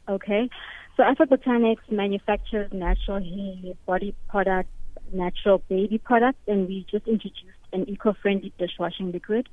Okay. 0.06 0.50
So 0.96 1.02
Afro 1.02 1.26
Botanics 1.26 1.90
manufactures 1.90 2.72
natural 2.72 3.20
hair, 3.20 3.74
body 3.84 4.14
products, 4.30 4.70
natural 5.12 5.58
baby 5.68 5.98
products, 5.98 6.38
and 6.48 6.66
we 6.66 6.86
just 6.90 7.06
introduced 7.06 7.58
an 7.74 7.86
eco-friendly 7.86 8.54
dishwashing 8.58 9.12
liquid. 9.12 9.46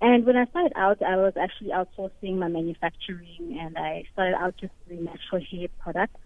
And 0.00 0.26
when 0.26 0.36
I 0.36 0.46
started 0.46 0.72
out, 0.74 1.00
I 1.00 1.16
was 1.16 1.34
actually 1.40 1.70
outsourcing 1.70 2.38
my 2.38 2.48
manufacturing, 2.48 3.56
and 3.60 3.78
I 3.78 4.04
started 4.12 4.34
out 4.34 4.56
just 4.56 4.72
doing 4.88 5.04
natural 5.04 5.40
hair 5.48 5.68
products. 5.78 6.20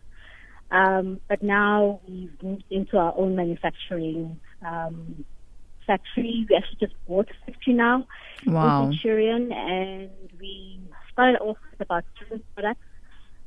Um, 0.70 1.20
but 1.28 1.42
now 1.42 2.00
we've 2.08 2.42
moved 2.42 2.64
into 2.70 2.96
our 2.96 3.12
own 3.18 3.36
manufacturing 3.36 4.40
um, 4.66 5.26
factory. 5.86 6.46
We 6.48 6.56
actually 6.56 6.78
just 6.80 6.94
bought 7.06 7.28
a 7.28 7.52
factory 7.52 7.74
now 7.74 8.06
wow. 8.46 8.84
in 8.84 8.92
Centurion, 8.92 9.52
and 9.52 10.10
we 10.40 10.80
started 11.12 11.38
off 11.38 11.58
with 11.70 11.82
about 11.82 12.04
seven 12.18 12.42
products 12.54 12.80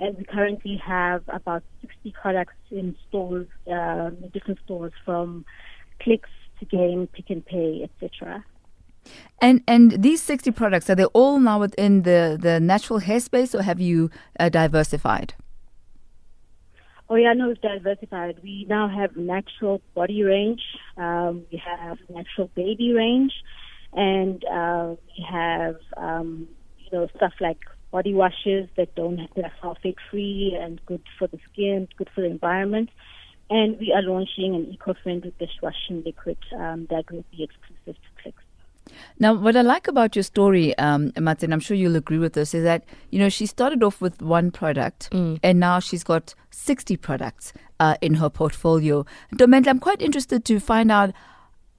and 0.01 0.17
we 0.17 0.24
currently 0.24 0.81
have 0.84 1.24
about 1.27 1.63
60 1.81 2.13
products 2.20 2.55
in 2.72 2.96
stores, 3.08 3.48
uh, 3.72 4.10
different 4.34 4.60
stores 4.65 4.91
from 5.05 5.46
Clicks 6.01 6.29
to 6.60 6.65
Game, 6.65 7.08
Pick 7.13 7.29
n 7.29 7.41
Pay, 7.43 7.84
etc. 7.88 8.43
And 9.39 9.63
and 9.67 10.01
these 10.03 10.22
60 10.24 10.51
products 10.51 10.89
are 10.89 10.96
they 10.96 11.05
all 11.05 11.39
now 11.39 11.60
within 11.60 12.01
the 12.01 12.38
the 12.39 12.60
natural 12.60 13.00
hair 13.00 13.20
space, 13.20 13.53
or 13.53 13.62
have 13.62 13.79
you 13.79 14.10
uh, 14.39 14.50
diversified? 14.50 15.36
Oh 17.08 17.15
yeah, 17.15 17.34
no, 17.34 17.50
we've 17.50 17.62
diversified. 17.62 18.39
We 18.41 18.65
now 18.67 18.88
have 18.88 19.15
natural 19.15 19.81
body 19.93 20.24
range. 20.24 20.63
Um, 20.98 21.43
we 21.51 21.62
have 21.63 21.98
natural 22.10 22.50
baby 22.55 22.93
range, 22.93 23.34
and 23.93 24.43
uh, 24.46 24.96
we 25.08 25.25
have 25.29 25.77
um, 25.98 26.48
you 26.79 26.91
know 26.91 27.08
stuff 27.15 27.34
like 27.39 27.60
body 27.92 28.14
washes 28.14 28.70
that 28.78 28.96
don't 28.96 29.18
that 29.36 29.46
are 29.46 29.52
sulfate 29.62 29.98
free 30.10 30.58
and 30.60 30.84
good 30.86 31.02
for 31.20 31.28
the 31.28 31.40
skin, 31.52 31.88
good 31.98 32.10
for 32.14 32.22
the 32.22 32.28
environment. 32.28 32.90
And 33.50 33.78
we 33.80 33.92
are 33.92 34.02
launching 34.02 34.56
an 34.56 34.72
eco-friendly 34.72 35.34
dishwashing 35.38 36.04
liquid 36.06 36.38
um, 36.58 36.88
that 36.90 37.12
will 37.12 37.26
be 37.32 37.44
exclusive 37.44 38.02
to 38.02 38.22
Clicks. 38.22 38.44
Now, 39.20 39.34
what 39.34 39.58
I 39.58 39.62
like 39.62 39.88
about 39.90 40.16
your 40.16 40.24
story, 40.24 40.78
um, 40.78 41.12
Martin, 41.20 41.52
I'm 41.52 41.60
sure 41.60 41.76
you'll 41.76 41.98
agree 41.98 42.18
with 42.18 42.34
this, 42.34 42.54
is 42.54 42.64
that 42.64 42.84
you 43.10 43.20
know 43.20 43.30
she 43.30 43.46
started 43.46 43.84
off 43.84 44.02
with 44.02 44.22
one 44.22 44.52
product, 44.52 45.10
mm. 45.12 45.40
and 45.44 45.60
now 45.60 45.80
she's 45.80 46.04
got 46.04 46.34
60 46.52 46.98
products 46.98 47.54
uh, 47.80 47.96
in 48.02 48.16
her 48.16 48.30
portfolio. 48.30 49.06
Doment, 49.36 49.68
I'm 49.68 49.80
quite 49.80 50.02
interested 50.02 50.46
to 50.46 50.60
find 50.60 50.92
out 50.92 51.14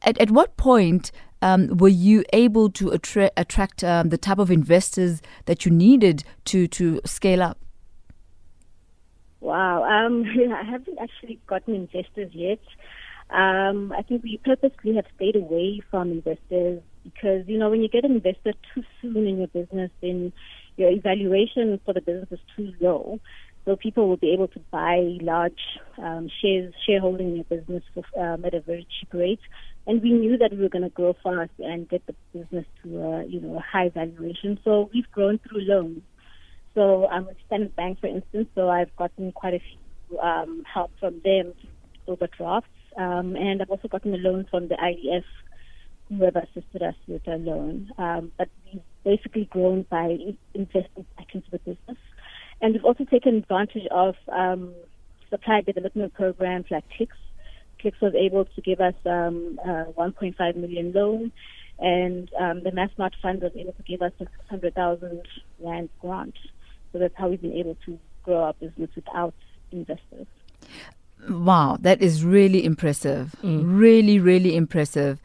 at, 0.02 0.18
at 0.20 0.30
what 0.30 0.56
point 0.56 1.10
um, 1.42 1.76
were 1.76 1.88
you 1.88 2.24
able 2.32 2.70
to 2.70 2.92
attra- 2.92 3.30
attract 3.36 3.84
um, 3.84 4.08
the 4.08 4.18
type 4.18 4.38
of 4.38 4.50
investors 4.50 5.20
that 5.46 5.66
you 5.66 5.70
needed 5.70 6.24
to 6.46 6.66
to 6.68 7.00
scale 7.04 7.42
up? 7.42 7.58
Wow, 9.40 9.82
um, 9.84 10.24
I 10.54 10.62
haven't 10.62 10.98
actually 10.98 11.40
gotten 11.46 11.74
investors 11.74 12.30
yet. 12.32 12.60
Um, 13.30 13.92
I 13.96 14.02
think 14.02 14.22
we 14.22 14.38
purposely 14.44 14.94
have 14.96 15.06
stayed 15.16 15.36
away 15.36 15.80
from 15.90 16.12
investors 16.12 16.82
because, 17.02 17.48
you 17.48 17.58
know, 17.58 17.70
when 17.70 17.80
you 17.80 17.88
get 17.88 18.04
an 18.04 18.12
investor 18.12 18.52
too 18.74 18.82
soon 19.00 19.26
in 19.26 19.38
your 19.38 19.48
business, 19.48 19.90
then 20.00 20.32
your 20.76 20.90
evaluation 20.90 21.80
for 21.84 21.94
the 21.94 22.00
business 22.02 22.28
is 22.30 22.40
too 22.56 22.72
low. 22.80 23.20
So 23.64 23.76
people 23.76 24.08
will 24.08 24.16
be 24.16 24.32
able 24.32 24.48
to 24.48 24.60
buy 24.70 25.18
large 25.20 25.60
um, 25.98 26.28
shares, 26.40 26.74
shareholding 26.86 27.30
in 27.30 27.36
your 27.36 27.44
business 27.44 27.82
for, 27.94 28.02
um, 28.20 28.44
at 28.44 28.54
a 28.54 28.60
very 28.60 28.86
cheap 29.00 29.14
rate. 29.14 29.40
And 29.86 30.00
we 30.02 30.12
knew 30.12 30.38
that 30.38 30.52
we 30.52 30.58
were 30.58 30.68
going 30.68 30.84
to 30.84 30.90
grow 30.90 31.14
fast 31.22 31.50
and 31.58 31.88
get 31.88 32.06
the 32.06 32.14
business 32.32 32.66
to 32.82 33.02
a, 33.02 33.24
you 33.24 33.40
know, 33.40 33.56
a 33.56 33.60
high 33.60 33.88
valuation. 33.88 34.58
So 34.64 34.88
we've 34.94 35.10
grown 35.10 35.38
through 35.38 35.62
loans. 35.62 36.02
So 36.74 37.08
I'm 37.08 37.26
with 37.26 37.36
Standard 37.46 37.74
Bank, 37.74 38.00
for 38.00 38.06
instance. 38.06 38.48
So 38.54 38.68
I've 38.68 38.94
gotten 38.96 39.32
quite 39.32 39.54
a 39.54 39.60
few 40.08 40.18
um, 40.20 40.62
help 40.72 40.92
from 41.00 41.20
them 41.24 41.52
overdrafts. 42.06 42.68
Um, 42.96 43.36
and 43.36 43.60
I've 43.60 43.70
also 43.70 43.88
gotten 43.88 44.14
a 44.14 44.18
loan 44.18 44.46
from 44.50 44.68
the 44.68 44.76
IDF 44.76 45.24
who 46.08 46.24
have 46.24 46.36
assisted 46.36 46.82
us 46.82 46.94
with 47.08 47.26
a 47.26 47.36
loan. 47.36 47.90
Um, 47.98 48.32
but 48.38 48.48
we've 48.64 48.82
basically 49.04 49.46
grown 49.46 49.86
by 49.90 50.16
investing 50.54 51.06
back 51.16 51.28
into 51.34 51.50
the 51.50 51.58
business. 51.58 51.98
And 52.60 52.74
we've 52.74 52.84
also 52.84 53.04
taken 53.04 53.36
advantage 53.36 53.86
of 53.90 54.14
um, 54.32 54.74
supply 55.30 55.62
development 55.62 56.14
programs 56.14 56.66
like 56.70 56.84
Clicks. 56.96 57.16
Clicks 57.82 58.00
was 58.00 58.14
able 58.14 58.46
to 58.46 58.60
give 58.62 58.80
us 58.80 58.94
um, 59.04 59.58
a 59.64 59.86
1.5 59.98 60.56
million 60.56 60.92
loan, 60.92 61.32
and 61.78 62.30
um, 62.40 62.62
the 62.62 62.70
Massmart 62.70 63.12
Fund 63.20 63.42
was 63.42 63.52
able 63.56 63.72
to 63.72 63.82
give 63.82 64.00
us 64.00 64.12
a 64.20 64.24
600,000 64.24 65.22
rand 65.60 65.88
grant. 66.00 66.36
So 66.92 66.98
that's 66.98 67.14
how 67.16 67.28
we've 67.28 67.42
been 67.42 67.54
able 67.54 67.76
to 67.86 67.98
grow 68.22 68.44
our 68.44 68.54
business 68.54 68.90
without 68.94 69.34
investors. 69.72 70.26
Wow, 71.28 71.76
that 71.80 72.00
is 72.02 72.24
really 72.24 72.64
impressive. 72.64 73.34
Mm. 73.42 73.78
Really, 73.78 74.18
really 74.18 74.56
impressive. 74.56 75.20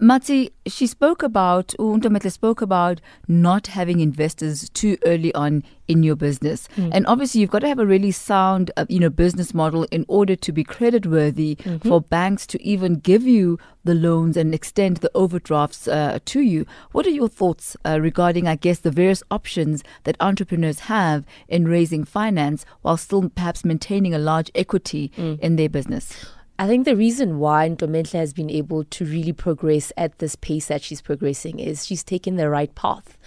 Matsi, 0.00 0.50
she 0.66 0.86
spoke 0.86 1.22
about, 1.22 1.74
Untometle 1.78 2.32
spoke 2.32 2.62
about 2.62 3.00
not 3.28 3.68
having 3.68 4.00
investors 4.00 4.68
too 4.70 4.96
early 5.04 5.34
on 5.34 5.62
in 5.86 6.02
your 6.02 6.16
business. 6.16 6.68
Mm. 6.76 6.90
And 6.92 7.06
obviously, 7.06 7.40
you've 7.40 7.50
got 7.50 7.60
to 7.60 7.68
have 7.68 7.78
a 7.78 7.86
really 7.86 8.10
sound, 8.10 8.70
uh, 8.76 8.86
you 8.88 8.98
know, 8.98 9.10
business 9.10 9.52
model 9.52 9.84
in 9.90 10.04
order 10.08 10.34
to 10.36 10.52
be 10.52 10.64
credit 10.64 11.06
worthy 11.06 11.56
mm-hmm. 11.56 11.88
for 11.88 12.00
banks 12.00 12.46
to 12.48 12.62
even 12.62 12.96
give 12.96 13.24
you 13.24 13.58
the 13.84 13.94
loans 13.94 14.36
and 14.36 14.54
extend 14.54 14.98
the 14.98 15.10
overdrafts 15.14 15.88
uh, 15.88 16.18
to 16.24 16.40
you. 16.40 16.64
What 16.92 17.06
are 17.06 17.10
your 17.10 17.28
thoughts 17.28 17.76
uh, 17.84 18.00
regarding, 18.00 18.48
I 18.48 18.56
guess, 18.56 18.78
the 18.78 18.90
various 18.90 19.22
options 19.30 19.82
that 20.04 20.16
entrepreneurs 20.20 20.80
have 20.80 21.24
in 21.48 21.68
raising 21.68 22.04
finance 22.04 22.64
while 22.82 22.96
still 22.96 23.28
perhaps 23.28 23.64
maintaining 23.64 24.14
a 24.14 24.18
large 24.18 24.50
equity 24.54 25.10
mm. 25.16 25.38
in 25.40 25.56
their 25.56 25.68
business? 25.68 26.26
I 26.62 26.68
think 26.68 26.84
the 26.84 26.94
reason 26.94 27.40
why 27.40 27.68
Ntombenhle 27.68 28.12
has 28.12 28.32
been 28.32 28.48
able 28.48 28.84
to 28.84 29.04
really 29.04 29.32
progress 29.32 29.92
at 29.96 30.20
this 30.20 30.36
pace 30.36 30.68
that 30.68 30.80
she's 30.80 31.00
progressing 31.00 31.58
is 31.58 31.84
she's 31.84 32.04
taken 32.04 32.36
the 32.36 32.48
right 32.48 32.72
path. 32.76 33.18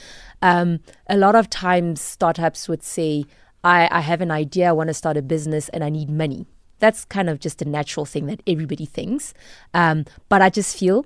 Um, 0.41 0.79
a 1.09 1.17
lot 1.17 1.35
of 1.35 1.49
times, 1.49 1.99
startups 1.99 2.69
would 2.69 2.81
say, 2.81 3.25
I, 3.61 3.89
I 3.91 3.99
have 3.99 4.21
an 4.21 4.31
idea, 4.31 4.69
I 4.69 4.71
want 4.71 4.87
to 4.87 4.93
start 4.93 5.17
a 5.17 5.21
business, 5.21 5.67
and 5.67 5.83
I 5.83 5.89
need 5.89 6.09
money. 6.09 6.47
That's 6.79 7.03
kind 7.03 7.29
of 7.29 7.41
just 7.41 7.61
a 7.61 7.65
natural 7.65 8.05
thing 8.05 8.27
that 8.27 8.41
everybody 8.47 8.85
thinks. 8.85 9.33
Um, 9.73 10.05
but 10.29 10.41
I 10.41 10.49
just 10.49 10.79
feel 10.79 11.05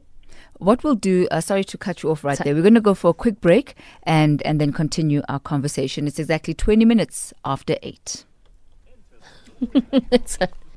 what 0.60 0.84
we'll 0.84 0.94
do, 0.94 1.28
uh, 1.32 1.42
sorry 1.42 1.64
to 1.64 1.80
cut 1.80 2.04
you 2.04 2.12
off 2.12 2.24
right 2.24 2.38
there. 2.38 2.54
We're 2.54 2.62
going 2.62 2.76
to 2.76 2.80
go 2.80 2.94
for 2.94 3.10
a 3.10 3.14
quick 3.16 3.42
break 3.42 3.74
and, 4.04 4.44
and 4.44 4.62
then 4.62 4.72
continue 4.72 5.24
our 5.28 5.40
conversation. 5.40 6.06
It's 6.06 6.20
exactly 6.20 6.54
20 6.54 6.86
minutes 6.86 7.34
after 7.44 7.76
8. 7.82 8.26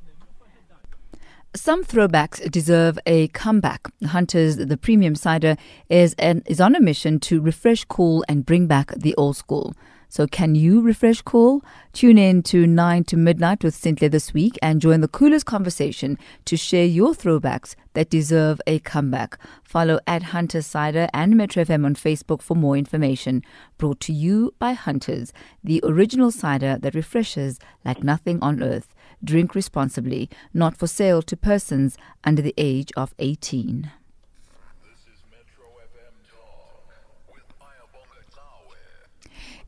Some 1.54 1.84
throwbacks 1.84 2.50
deserve 2.50 2.98
a 3.04 3.28
comeback. 3.28 3.92
Hunter's 4.06 4.56
The 4.56 4.78
Premium 4.78 5.14
Cider 5.14 5.56
is, 5.90 6.14
an, 6.18 6.42
is 6.46 6.62
on 6.62 6.74
a 6.74 6.80
mission 6.80 7.20
to 7.20 7.42
refresh 7.42 7.84
cool 7.84 8.24
and 8.26 8.46
bring 8.46 8.66
back 8.66 8.94
the 8.94 9.14
old 9.16 9.36
school. 9.36 9.74
So, 10.08 10.26
can 10.26 10.54
you 10.54 10.80
refresh 10.80 11.20
cool? 11.20 11.62
Tune 11.92 12.16
in 12.16 12.42
to 12.44 12.66
9 12.66 13.04
to 13.04 13.16
midnight 13.18 13.62
with 13.62 13.74
Cynthia 13.74 14.08
this 14.08 14.32
week 14.32 14.58
and 14.62 14.80
join 14.80 15.02
the 15.02 15.08
coolest 15.08 15.44
conversation 15.44 16.16
to 16.46 16.56
share 16.56 16.86
your 16.86 17.12
throwbacks 17.12 17.74
that 17.92 18.08
deserve 18.08 18.58
a 18.66 18.78
comeback. 18.78 19.38
Follow 19.62 20.00
at 20.06 20.22
Hunter 20.22 20.62
Cider 20.62 21.08
and 21.12 21.36
Metro 21.36 21.64
FM 21.64 21.84
on 21.84 21.94
Facebook 21.94 22.40
for 22.40 22.54
more 22.54 22.78
information. 22.78 23.42
Brought 23.76 24.00
to 24.00 24.12
you 24.14 24.54
by 24.58 24.72
Hunters, 24.72 25.34
the 25.62 25.80
original 25.84 26.30
cider 26.30 26.78
that 26.80 26.94
refreshes 26.94 27.58
like 27.84 28.02
nothing 28.02 28.38
on 28.40 28.62
earth. 28.62 28.94
Drink 29.24 29.54
responsibly, 29.54 30.28
not 30.52 30.76
for 30.76 30.86
sale 30.86 31.22
to 31.22 31.36
persons 31.36 31.96
under 32.24 32.42
the 32.42 32.54
age 32.56 32.92
of 32.96 33.14
18. 33.18 33.90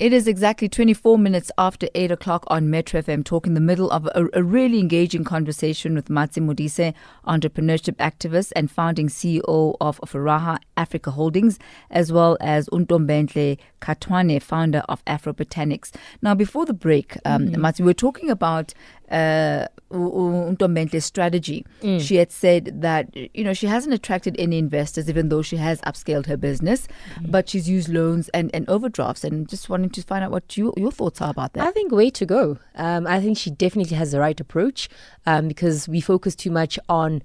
It 0.00 0.12
is 0.12 0.26
exactly 0.26 0.68
24 0.68 1.18
minutes 1.18 1.52
after 1.56 1.86
8 1.94 2.10
o'clock 2.10 2.42
on 2.48 2.68
Metro 2.68 3.00
FM, 3.00 3.24
talk 3.24 3.46
in 3.46 3.54
the 3.54 3.60
middle 3.60 3.90
of 3.90 4.06
a, 4.06 4.28
a 4.32 4.42
really 4.42 4.80
engaging 4.80 5.22
conversation 5.22 5.94
with 5.94 6.08
Matsi 6.08 6.40
Modise, 6.40 6.92
entrepreneurship 7.26 7.94
activist 7.96 8.52
and 8.56 8.68
founding 8.68 9.08
CEO 9.08 9.76
of 9.80 10.00
Furaha 10.00 10.58
Africa 10.76 11.12
Holdings, 11.12 11.60
as 11.90 12.12
well 12.12 12.36
as 12.40 12.68
Untombentle 12.70 13.56
Katwane, 13.80 14.42
founder 14.42 14.82
of 14.88 15.00
Afro 15.06 15.32
Botanics. 15.32 15.92
Now, 16.20 16.34
before 16.34 16.66
the 16.66 16.74
break, 16.74 17.16
um, 17.24 17.46
mm-hmm. 17.46 17.64
Matsi, 17.64 17.80
we 17.80 17.86
were 17.86 17.94
talking 17.94 18.30
about 18.30 18.74
uh, 19.10 19.66
Untombentle's 19.90 21.04
strategy. 21.04 21.64
Mm. 21.82 22.00
She 22.00 22.16
had 22.16 22.32
said 22.32 22.80
that 22.80 23.14
you 23.14 23.44
know 23.44 23.52
she 23.52 23.66
hasn't 23.66 23.94
attracted 23.94 24.36
any 24.38 24.58
investors, 24.58 25.08
even 25.08 25.28
though 25.28 25.42
she 25.42 25.56
has 25.56 25.80
upscaled 25.82 26.26
her 26.26 26.36
business, 26.36 26.88
mm. 27.16 27.30
but 27.30 27.48
she's 27.48 27.68
used 27.68 27.88
loans 27.88 28.28
and, 28.30 28.50
and 28.54 28.68
overdrafts. 28.68 29.24
And 29.24 29.48
just 29.48 29.68
wanting 29.68 29.90
to 29.90 30.02
find 30.02 30.24
out 30.24 30.30
what 30.30 30.56
you, 30.56 30.72
your 30.76 30.90
thoughts 30.90 31.20
are 31.20 31.30
about 31.30 31.52
that. 31.54 31.66
I 31.66 31.70
think 31.70 31.92
way 31.92 32.10
to 32.10 32.26
go. 32.26 32.58
Um, 32.76 33.06
I 33.06 33.20
think 33.20 33.38
she 33.38 33.50
definitely 33.50 33.96
has 33.96 34.12
the 34.12 34.20
right 34.20 34.38
approach 34.38 34.88
um, 35.26 35.48
because 35.48 35.88
we 35.88 36.00
focus 36.00 36.34
too 36.34 36.50
much 36.50 36.78
on 36.88 37.22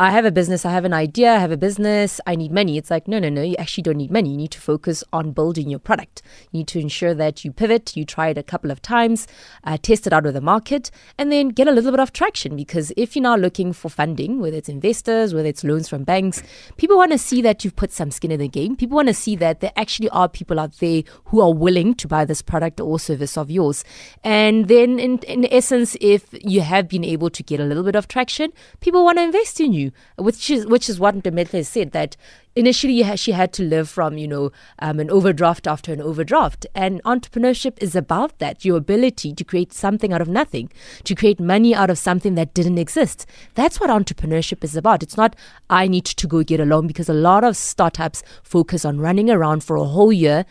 I 0.00 0.08
have 0.12 0.24
a 0.24 0.30
business, 0.30 0.64
I 0.64 0.70
have 0.70 0.86
an 0.86 0.94
idea, 0.94 1.34
I 1.34 1.38
have 1.40 1.52
a 1.52 1.58
business, 1.58 2.22
I 2.26 2.34
need 2.34 2.52
money. 2.52 2.78
It's 2.78 2.90
like, 2.90 3.06
no, 3.06 3.18
no, 3.18 3.28
no, 3.28 3.42
you 3.42 3.54
actually 3.58 3.82
don't 3.82 3.98
need 3.98 4.10
money. 4.10 4.30
You 4.30 4.38
need 4.38 4.50
to 4.52 4.58
focus 4.58 5.04
on 5.12 5.32
building 5.32 5.68
your 5.68 5.78
product. 5.78 6.22
You 6.50 6.60
need 6.60 6.68
to 6.68 6.80
ensure 6.80 7.12
that 7.12 7.44
you 7.44 7.52
pivot, 7.52 7.94
you 7.98 8.06
try 8.06 8.28
it 8.28 8.38
a 8.38 8.42
couple 8.42 8.70
of 8.70 8.80
times, 8.80 9.26
uh, 9.62 9.76
test 9.76 10.06
it 10.06 10.14
out 10.14 10.24
with 10.24 10.32
the 10.32 10.40
market, 10.40 10.90
and 11.18 11.30
then 11.30 11.50
get 11.50 11.68
a 11.68 11.70
little 11.70 11.90
bit 11.90 12.00
of 12.00 12.14
traction. 12.14 12.56
Because 12.56 12.94
if 12.96 13.14
you're 13.14 13.24
now 13.24 13.36
looking 13.36 13.74
for 13.74 13.90
funding, 13.90 14.40
whether 14.40 14.56
it's 14.56 14.70
investors, 14.70 15.34
whether 15.34 15.50
it's 15.50 15.64
loans 15.64 15.86
from 15.86 16.04
banks, 16.04 16.42
people 16.78 16.96
want 16.96 17.12
to 17.12 17.18
see 17.18 17.42
that 17.42 17.62
you've 17.62 17.76
put 17.76 17.92
some 17.92 18.10
skin 18.10 18.30
in 18.30 18.40
the 18.40 18.48
game. 18.48 18.76
People 18.76 18.96
want 18.96 19.08
to 19.08 19.12
see 19.12 19.36
that 19.36 19.60
there 19.60 19.72
actually 19.76 20.08
are 20.08 20.30
people 20.30 20.58
out 20.58 20.78
there 20.78 21.02
who 21.26 21.42
are 21.42 21.52
willing 21.52 21.94
to 21.96 22.08
buy 22.08 22.24
this 22.24 22.40
product 22.40 22.80
or 22.80 22.98
service 22.98 23.36
of 23.36 23.50
yours. 23.50 23.84
And 24.24 24.66
then, 24.68 24.98
in, 24.98 25.18
in 25.18 25.46
essence, 25.52 25.94
if 26.00 26.24
you 26.40 26.62
have 26.62 26.88
been 26.88 27.04
able 27.04 27.28
to 27.28 27.42
get 27.42 27.60
a 27.60 27.64
little 27.64 27.84
bit 27.84 27.96
of 27.96 28.08
traction, 28.08 28.54
people 28.80 29.04
want 29.04 29.18
to 29.18 29.24
invest 29.24 29.60
in 29.60 29.74
you 29.74 29.89
which 30.16 30.50
is 30.50 30.66
which 30.66 30.88
is 30.88 31.00
what 31.00 31.14
Ntombenhle 31.14 31.64
said 31.64 31.92
that 31.92 32.16
initially 32.56 33.04
she 33.16 33.32
had 33.32 33.52
to 33.52 33.62
live 33.62 33.88
from 33.88 34.18
you 34.18 34.26
know 34.26 34.50
um, 34.80 35.00
an 35.00 35.10
overdraft 35.10 35.66
after 35.66 35.92
an 35.92 36.00
overdraft. 36.00 36.66
And 36.74 37.02
entrepreneurship 37.04 37.80
is 37.82 37.94
about 37.94 38.38
that 38.38 38.64
your 38.64 38.76
ability 38.76 39.34
to 39.34 39.44
create 39.44 39.72
something 39.72 40.12
out 40.12 40.20
of 40.20 40.28
nothing 40.28 40.70
to 41.04 41.14
create 41.14 41.40
money 41.40 41.74
out 41.74 41.90
of 41.90 41.98
something 41.98 42.34
that 42.34 42.54
didn't 42.54 42.78
exist. 42.78 43.26
That's 43.54 43.80
what 43.80 43.90
entrepreneurship 43.90 44.64
is 44.64 44.76
about. 44.76 45.02
It's 45.02 45.16
not 45.16 45.36
i 45.68 45.86
need 45.86 46.04
to 46.04 46.26
go 46.26 46.42
get 46.42 46.60
a 46.60 46.64
loan 46.64 46.86
because 46.86 47.08
a 47.08 47.14
lot 47.14 47.44
of 47.44 47.56
startups 47.56 48.22
focus 48.42 48.84
on 48.84 49.00
running 49.00 49.30
around 49.30 49.62
for 49.62 49.76
a 49.76 49.84
whole 49.84 50.12
year 50.12 50.44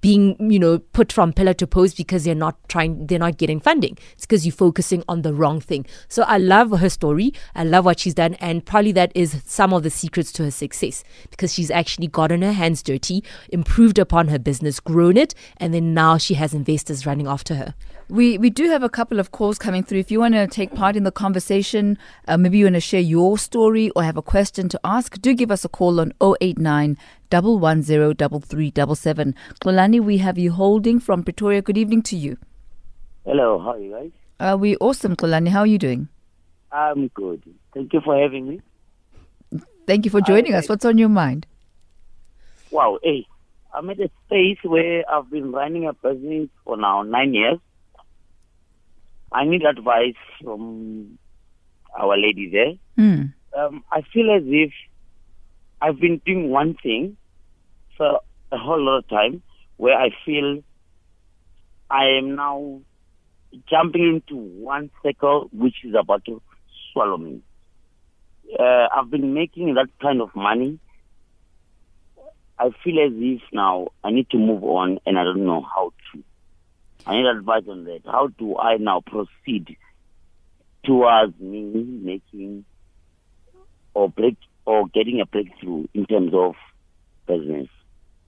being 0.00 0.36
you 0.50 0.58
know 0.58 0.78
put 0.78 1.12
from 1.12 1.32
pillar 1.32 1.54
to 1.54 1.66
post 1.66 1.96
because 1.96 2.24
they're 2.24 2.34
not 2.34 2.56
trying 2.68 3.06
they're 3.06 3.18
not 3.18 3.38
getting 3.38 3.58
funding. 3.58 3.96
It's 4.12 4.26
because 4.26 4.46
you're 4.46 4.52
focusing 4.52 5.02
on 5.08 5.22
the 5.22 5.34
wrong 5.34 5.60
thing. 5.60 5.86
So 6.08 6.22
i 6.22 6.38
love 6.38 6.70
her 6.78 6.88
story. 6.88 7.32
I 7.54 7.64
love 7.64 7.84
what 7.84 7.98
she's 8.00 8.14
done. 8.14 8.34
And 8.34 8.64
probably 8.64 8.92
that 8.92 9.12
is 9.14 9.42
some 9.44 9.72
of 9.72 9.82
the 9.82 9.90
secrets 9.90 10.30
to 10.32 10.44
her 10.44 10.50
success. 10.50 11.02
Because 11.30 11.45
because 11.46 11.54
she's 11.54 11.70
actually 11.70 12.08
gotten 12.08 12.42
her 12.42 12.50
hands 12.50 12.82
dirty, 12.82 13.22
improved 13.50 14.00
upon 14.00 14.26
her 14.26 14.38
business, 14.38 14.80
grown 14.80 15.16
it, 15.16 15.32
and 15.58 15.72
then 15.72 15.94
now 15.94 16.18
she 16.18 16.34
has 16.34 16.52
investors 16.52 17.06
running 17.06 17.28
after 17.28 17.54
her. 17.54 17.72
We 18.08 18.36
we 18.36 18.50
do 18.50 18.68
have 18.70 18.82
a 18.82 18.88
couple 18.88 19.20
of 19.20 19.30
calls 19.30 19.58
coming 19.58 19.84
through. 19.84 20.00
If 20.00 20.10
you 20.10 20.18
want 20.18 20.34
to 20.34 20.48
take 20.48 20.74
part 20.74 20.96
in 20.96 21.04
the 21.04 21.12
conversation, 21.12 21.98
uh, 22.26 22.36
maybe 22.36 22.58
you 22.58 22.64
want 22.64 22.74
to 22.74 22.80
share 22.80 23.00
your 23.00 23.38
story 23.38 23.90
or 23.90 24.02
have 24.02 24.16
a 24.16 24.22
question 24.22 24.68
to 24.70 24.80
ask, 24.82 25.20
do 25.20 25.34
give 25.34 25.52
us 25.52 25.64
a 25.64 25.68
call 25.68 26.00
on 26.00 26.12
089 26.20 26.96
110 27.30 28.40
3377. 28.40 29.34
Xolani, 29.62 30.00
we 30.00 30.18
have 30.18 30.38
you 30.38 30.50
holding 30.50 30.98
from 30.98 31.22
Pretoria. 31.22 31.62
Good 31.62 31.78
evening 31.78 32.02
to 32.10 32.16
you. 32.16 32.36
Hello, 33.24 33.60
how 33.60 33.74
are 33.74 33.78
you 33.78 33.92
guys? 33.92 34.10
Uh, 34.40 34.56
we 34.58 34.76
awesome, 34.78 35.14
Xolani. 35.14 35.48
How 35.48 35.60
are 35.60 35.72
you 35.74 35.78
doing? 35.78 36.08
I'm 36.72 37.06
good. 37.08 37.42
Thank 37.72 37.92
you 37.92 38.00
for 38.00 38.20
having 38.20 38.48
me. 38.48 38.60
Thank 39.86 40.04
you 40.04 40.10
for 40.10 40.20
joining 40.20 40.52
us. 40.52 40.68
What's 40.68 40.84
on 40.84 40.98
your 40.98 41.08
mind? 41.08 41.46
Wow, 42.70 42.98
hey, 43.02 43.26
I'm 43.72 43.88
at 43.90 44.00
a 44.00 44.10
space 44.26 44.58
where 44.64 45.04
I've 45.08 45.30
been 45.30 45.52
running 45.52 45.86
a 45.86 45.92
business 45.92 46.48
for 46.64 46.76
now 46.76 47.02
nine 47.02 47.34
years. 47.34 47.58
I 49.30 49.44
need 49.44 49.62
advice 49.64 50.14
from 50.42 51.18
our 51.98 52.16
lady 52.16 52.50
there. 52.50 53.04
Mm. 53.04 53.32
Um, 53.56 53.84
I 53.92 54.02
feel 54.12 54.34
as 54.34 54.42
if 54.46 54.72
I've 55.80 56.00
been 56.00 56.20
doing 56.26 56.50
one 56.50 56.74
thing 56.82 57.16
for 57.96 58.20
a 58.50 58.58
whole 58.58 58.82
lot 58.82 58.98
of 58.98 59.08
time 59.08 59.42
where 59.76 59.96
I 59.96 60.10
feel 60.24 60.62
I 61.90 62.06
am 62.18 62.34
now 62.34 62.80
jumping 63.70 64.22
into 64.28 64.36
one 64.36 64.90
circle 65.02 65.48
which 65.52 65.76
is 65.84 65.94
about 65.98 66.24
to 66.24 66.42
swallow 66.92 67.18
me. 67.18 67.42
Uh, 68.58 68.88
I've 68.94 69.10
been 69.10 69.34
making 69.34 69.74
that 69.74 69.88
kind 70.00 70.20
of 70.20 70.34
money. 70.34 70.78
I 72.58 72.70
feel 72.82 73.04
as 73.04 73.12
if 73.14 73.42
now 73.52 73.88
I 74.02 74.10
need 74.10 74.30
to 74.30 74.38
move 74.38 74.64
on 74.64 74.98
and 75.04 75.18
I 75.18 75.24
don't 75.24 75.44
know 75.44 75.62
how 75.62 75.92
to. 76.12 76.24
I 77.06 77.16
need 77.16 77.26
advice 77.26 77.64
on 77.68 77.84
that. 77.84 78.00
How 78.06 78.28
do 78.28 78.56
I 78.58 78.78
now 78.78 79.02
proceed 79.02 79.76
towards 80.84 81.38
me 81.38 81.62
making 82.02 82.64
or 83.94 84.08
break 84.08 84.36
or 84.64 84.86
getting 84.88 85.20
a 85.20 85.26
breakthrough 85.26 85.86
in 85.94 86.06
terms 86.06 86.32
of 86.34 86.54
business? 87.26 87.68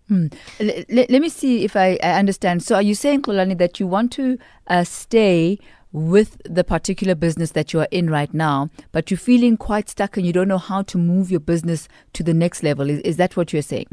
Hmm. 0.08 0.26
L- 0.60 0.84
let 0.88 1.20
me 1.20 1.28
see 1.28 1.64
if 1.64 1.76
I, 1.76 1.98
I, 2.02 2.12
understand. 2.12 2.62
So, 2.62 2.76
are 2.76 2.82
you 2.82 2.94
saying, 2.94 3.22
Xolani, 3.22 3.56
that 3.58 3.78
you 3.78 3.86
want 3.86 4.10
to 4.12 4.38
uh, 4.66 4.84
stay 4.84 5.58
with 5.92 6.40
the 6.44 6.64
particular 6.64 7.14
business 7.14 7.52
that 7.52 7.72
you 7.72 7.80
are 7.80 7.88
in 7.90 8.10
right 8.10 8.32
now, 8.34 8.70
but 8.92 9.10
you're 9.10 9.18
feeling 9.18 9.56
quite 9.56 9.88
stuck 9.88 10.16
and 10.16 10.26
you 10.26 10.32
don't 10.32 10.48
know 10.48 10.58
how 10.58 10.82
to 10.82 10.98
move 10.98 11.30
your 11.30 11.40
business 11.40 11.88
to 12.12 12.22
the 12.22 12.34
next 12.34 12.62
level? 12.62 12.90
Is, 12.90 13.00
is 13.00 13.16
that 13.16 13.36
what 13.36 13.52
you're 13.52 13.62
saying? 13.62 13.88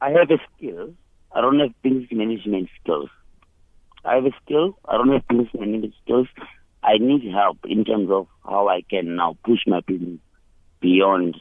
I 0.00 0.10
have 0.10 0.30
a 0.30 0.38
skill. 0.56 0.94
I 1.32 1.40
don't 1.40 1.60
have 1.60 1.70
business 1.82 2.08
management 2.10 2.68
skills. 2.82 3.08
I 4.04 4.16
have 4.16 4.26
a 4.26 4.32
skill. 4.44 4.76
I 4.88 4.96
don't 4.96 5.12
have 5.12 5.26
business 5.28 5.48
management 5.54 5.94
skills. 6.04 6.26
I 6.82 6.98
need 6.98 7.30
help 7.32 7.58
in 7.64 7.84
terms 7.84 8.10
of 8.10 8.26
how 8.44 8.68
I 8.68 8.82
can 8.82 9.14
now 9.14 9.36
push 9.44 9.60
my 9.66 9.80
business 9.80 10.18
beyond. 10.80 11.36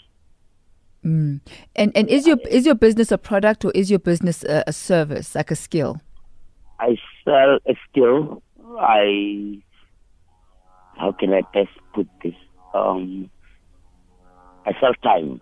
Mm. 1.03 1.41
And 1.75 1.91
and 1.95 2.07
is 2.07 2.27
your 2.27 2.37
is 2.47 2.67
your 2.67 2.75
business 2.75 3.11
a 3.11 3.17
product 3.17 3.65
or 3.65 3.71
is 3.71 3.89
your 3.89 3.97
business 3.97 4.43
a, 4.43 4.63
a 4.67 4.73
service 4.73 5.33
like 5.33 5.49
a 5.49 5.55
skill? 5.55 5.99
I 6.79 6.97
sell 7.25 7.57
a 7.67 7.75
skill. 7.89 8.43
I 8.79 9.61
how 11.01 11.13
can 11.19 11.33
I 11.33 11.41
best 11.53 11.71
put 11.95 12.07
this? 12.23 12.35
Um, 12.73 13.31
I 14.65 14.73
sell 14.79 14.93
time. 15.03 15.41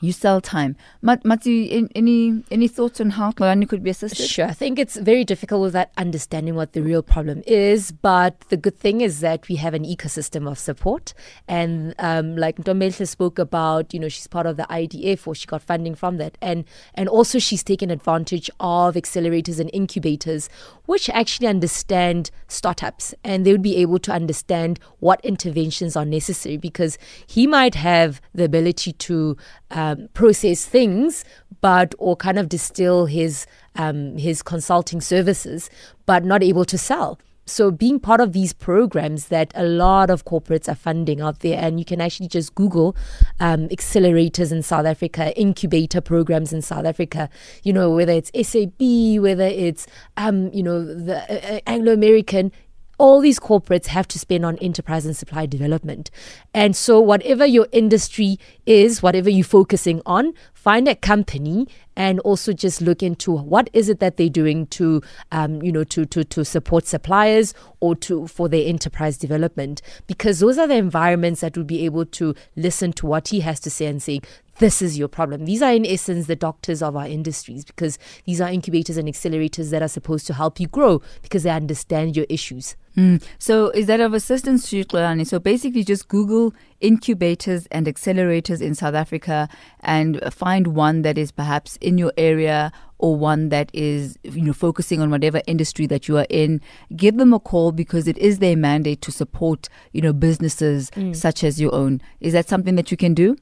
You 0.00 0.12
sell 0.12 0.40
time. 0.40 0.76
Mat- 1.02 1.24
Matsi, 1.24 1.88
any 1.94 2.42
any 2.50 2.68
thoughts 2.68 3.00
on 3.00 3.10
how 3.10 3.32
Xolani 3.32 3.68
could 3.68 3.82
be 3.82 3.90
assisted? 3.90 4.26
Sure. 4.26 4.46
I 4.46 4.52
think 4.52 4.78
it's 4.78 4.96
very 4.96 5.24
difficult 5.24 5.62
without 5.62 5.88
understanding 5.96 6.54
what 6.54 6.72
the 6.72 6.82
real 6.82 7.02
problem 7.02 7.42
is. 7.46 7.92
But 7.92 8.40
the 8.48 8.56
good 8.56 8.78
thing 8.78 9.00
is 9.00 9.20
that 9.20 9.48
we 9.48 9.56
have 9.56 9.74
an 9.74 9.84
ecosystem 9.84 10.50
of 10.50 10.58
support. 10.58 11.14
And 11.48 11.94
um, 11.98 12.36
like 12.36 12.56
Ntombele 12.56 13.06
spoke 13.06 13.38
about, 13.38 13.94
you 13.94 14.00
know, 14.00 14.08
she's 14.08 14.26
part 14.26 14.46
of 14.46 14.56
the 14.56 14.64
IDF 14.64 15.26
or 15.26 15.34
she 15.34 15.46
got 15.46 15.62
funding 15.62 15.94
from 15.94 16.18
that. 16.18 16.36
And, 16.40 16.64
and 16.94 17.08
also 17.08 17.38
she's 17.38 17.62
taken 17.62 17.90
advantage 17.90 18.50
of 18.60 18.94
accelerators 18.94 19.58
and 19.60 19.70
incubators, 19.72 20.48
which 20.86 21.08
actually 21.10 21.46
understand 21.46 22.30
startups. 22.48 23.14
And 23.24 23.44
they 23.44 23.52
would 23.52 23.62
be 23.62 23.76
able 23.76 23.98
to 24.00 24.12
understand 24.12 24.78
what 25.00 25.24
interventions 25.24 25.96
are 25.96 26.04
necessary 26.04 26.56
because 26.56 26.98
he 27.26 27.46
might 27.46 27.74
have 27.74 28.20
the 28.34 28.44
ability 28.44 28.92
to 28.92 29.36
um, 29.70 30.08
process 30.14 30.64
things, 30.64 31.24
but 31.60 31.94
or 31.98 32.16
kind 32.16 32.38
of 32.38 32.48
distill 32.48 33.06
his 33.06 33.46
um, 33.74 34.16
his 34.16 34.42
consulting 34.42 35.00
services, 35.00 35.70
but 36.06 36.24
not 36.24 36.42
able 36.42 36.64
to 36.64 36.78
sell. 36.78 37.18
So 37.48 37.70
being 37.70 38.00
part 38.00 38.20
of 38.20 38.32
these 38.32 38.52
programs 38.52 39.28
that 39.28 39.52
a 39.54 39.62
lot 39.62 40.10
of 40.10 40.24
corporates 40.24 40.68
are 40.68 40.74
funding 40.74 41.20
out 41.20 41.40
there, 41.40 41.56
and 41.60 41.78
you 41.78 41.84
can 41.84 42.00
actually 42.00 42.26
just 42.26 42.56
Google 42.56 42.96
um, 43.38 43.68
accelerators 43.68 44.50
in 44.50 44.62
South 44.62 44.84
Africa, 44.84 45.32
incubator 45.38 46.00
programs 46.00 46.52
in 46.52 46.60
South 46.60 46.84
Africa. 46.84 47.30
You 47.62 47.72
know 47.72 47.90
whether 47.92 48.12
it's 48.12 48.32
SAB, 48.34 49.22
whether 49.22 49.46
it's 49.46 49.86
um, 50.16 50.52
you 50.52 50.62
know 50.62 50.84
the 50.84 51.18
uh, 51.56 51.60
Anglo 51.68 51.92
American 51.92 52.50
all 52.98 53.20
these 53.20 53.38
corporates 53.38 53.86
have 53.86 54.08
to 54.08 54.18
spend 54.18 54.44
on 54.44 54.56
enterprise 54.58 55.04
and 55.04 55.16
supply 55.16 55.46
development. 55.46 56.10
And 56.54 56.74
so, 56.74 57.00
whatever 57.00 57.44
your 57.44 57.68
industry 57.72 58.38
is, 58.64 59.02
whatever 59.02 59.28
you're 59.28 59.44
focusing 59.44 60.00
on, 60.06 60.32
find 60.54 60.88
a 60.88 60.94
company 60.94 61.68
and 61.96 62.20
also 62.20 62.52
just 62.52 62.80
look 62.80 63.02
into 63.02 63.32
what 63.32 63.70
is 63.72 63.88
it 63.88 64.00
that 64.00 64.16
they're 64.16 64.28
doing 64.28 64.66
to, 64.66 65.02
um, 65.32 65.62
you 65.62 65.72
know, 65.72 65.84
to, 65.84 66.04
to, 66.06 66.24
to 66.24 66.44
support 66.44 66.86
suppliers 66.86 67.54
or 67.80 67.94
to 67.94 68.26
for 68.26 68.48
their 68.48 68.66
enterprise 68.66 69.16
development. 69.16 69.80
Because 70.06 70.40
those 70.40 70.58
are 70.58 70.66
the 70.66 70.74
environments 70.74 71.40
that 71.40 71.56
will 71.56 71.64
be 71.64 71.84
able 71.84 72.04
to 72.06 72.34
listen 72.56 72.92
to 72.94 73.06
what 73.06 73.28
he 73.28 73.40
has 73.40 73.60
to 73.60 73.70
say 73.70 73.86
and 73.86 74.02
say, 74.02 74.20
this 74.58 74.80
is 74.80 74.98
your 74.98 75.08
problem. 75.08 75.44
These 75.44 75.62
are, 75.62 75.72
in 75.72 75.86
essence, 75.86 76.26
the 76.26 76.36
doctors 76.36 76.82
of 76.82 76.96
our 76.96 77.06
industries 77.06 77.64
because 77.64 77.98
these 78.24 78.40
are 78.40 78.48
incubators 78.48 78.96
and 78.96 79.08
accelerators 79.08 79.70
that 79.70 79.82
are 79.82 79.88
supposed 79.88 80.26
to 80.28 80.34
help 80.34 80.58
you 80.60 80.66
grow 80.66 81.02
because 81.22 81.42
they 81.42 81.50
understand 81.50 82.16
your 82.16 82.26
issues. 82.28 82.76
Mm. 82.96 83.22
So, 83.38 83.68
is 83.70 83.86
that 83.86 84.00
of 84.00 84.14
assistance 84.14 84.70
to 84.70 84.78
you, 84.78 84.84
Xolani? 84.86 85.26
So, 85.26 85.38
basically, 85.38 85.84
just 85.84 86.08
Google 86.08 86.54
incubators 86.80 87.66
and 87.66 87.86
accelerators 87.86 88.62
in 88.62 88.74
South 88.74 88.94
Africa 88.94 89.48
and 89.80 90.20
find 90.32 90.68
one 90.68 91.02
that 91.02 91.18
is 91.18 91.30
perhaps 91.30 91.76
in 91.76 91.98
your 91.98 92.12
area 92.16 92.72
or 92.98 93.14
one 93.14 93.50
that 93.50 93.70
is 93.74 94.18
you 94.22 94.42
know 94.42 94.52
focusing 94.52 95.00
on 95.00 95.10
whatever 95.10 95.42
industry 95.46 95.86
that 95.86 96.08
you 96.08 96.16
are 96.16 96.26
in 96.30 96.60
give 96.96 97.16
them 97.18 97.32
a 97.32 97.38
call 97.38 97.72
because 97.72 98.08
it 98.08 98.16
is 98.16 98.38
their 98.38 98.56
mandate 98.56 99.02
to 99.02 99.12
support 99.12 99.68
you 99.92 100.00
know 100.00 100.14
businesses 100.14 100.90
mm. 100.92 101.14
such 101.14 101.44
as 101.44 101.60
your 101.60 101.74
own 101.74 102.00
is 102.20 102.32
that 102.32 102.48
something 102.48 102.74
that 102.74 102.90
you 102.90 102.96
can 102.96 103.12
do 103.12 103.36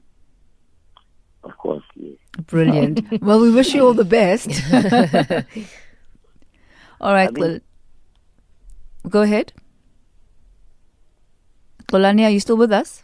of 1.45 1.57
course, 1.57 1.83
yes. 1.95 2.17
Brilliant. 2.47 3.01
well, 3.21 3.39
we 3.39 3.51
wish 3.51 3.73
you 3.73 3.85
all 3.85 3.93
the 3.93 4.03
best. 4.03 4.49
all 6.99 7.13
right, 7.13 7.29
I 7.29 7.31
mean, 7.31 7.41
well, 7.41 7.59
go 9.09 9.21
ahead. 9.21 9.53
Xolani, 11.87 12.25
are 12.25 12.29
you 12.31 12.39
still 12.39 12.57
with 12.57 12.71
us? 12.71 13.03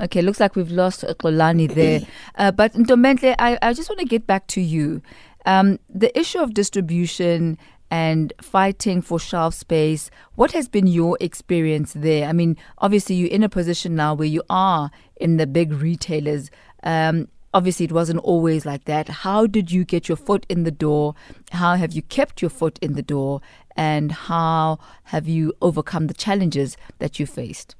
Okay, 0.00 0.22
looks 0.22 0.40
like 0.40 0.56
we've 0.56 0.70
lost 0.70 1.02
Xolani 1.02 1.72
there. 1.74 2.00
Uh, 2.36 2.52
but 2.52 2.72
Ntombele, 2.74 3.34
I, 3.38 3.58
I 3.62 3.72
just 3.72 3.88
want 3.90 3.98
to 4.00 4.06
get 4.06 4.26
back 4.26 4.46
to 4.48 4.60
you. 4.60 5.02
Um, 5.44 5.78
the 5.88 6.16
issue 6.18 6.38
of 6.38 6.54
distribution 6.54 7.58
and 7.90 8.32
fighting 8.40 9.00
for 9.00 9.18
shelf 9.18 9.54
space, 9.54 10.10
what 10.34 10.52
has 10.52 10.68
been 10.68 10.86
your 10.86 11.16
experience 11.20 11.92
there? 11.94 12.28
I 12.28 12.32
mean, 12.32 12.56
obviously, 12.78 13.16
you're 13.16 13.30
in 13.30 13.42
a 13.42 13.48
position 13.48 13.94
now 13.94 14.14
where 14.14 14.28
you 14.28 14.42
are 14.50 14.90
in 15.16 15.36
the 15.36 15.46
big 15.46 15.72
retailers. 15.72 16.50
Um, 16.82 17.28
obviously 17.56 17.86
it 17.86 17.92
wasn't 17.92 18.20
always 18.20 18.66
like 18.66 18.84
that. 18.84 19.08
How 19.08 19.46
did 19.46 19.72
you 19.72 19.86
get 19.86 20.08
your 20.10 20.16
foot 20.16 20.44
in 20.50 20.64
the 20.64 20.70
door? 20.70 21.14
How 21.52 21.74
have 21.74 21.92
you 21.94 22.02
kept 22.02 22.42
your 22.42 22.50
foot 22.50 22.78
in 22.82 22.92
the 22.92 23.02
door? 23.02 23.40
And 23.74 24.12
how 24.12 24.78
have 25.04 25.26
you 25.26 25.54
overcome 25.62 26.06
the 26.06 26.14
challenges 26.14 26.76
that 26.98 27.18
you 27.18 27.24
faced? 27.24 27.74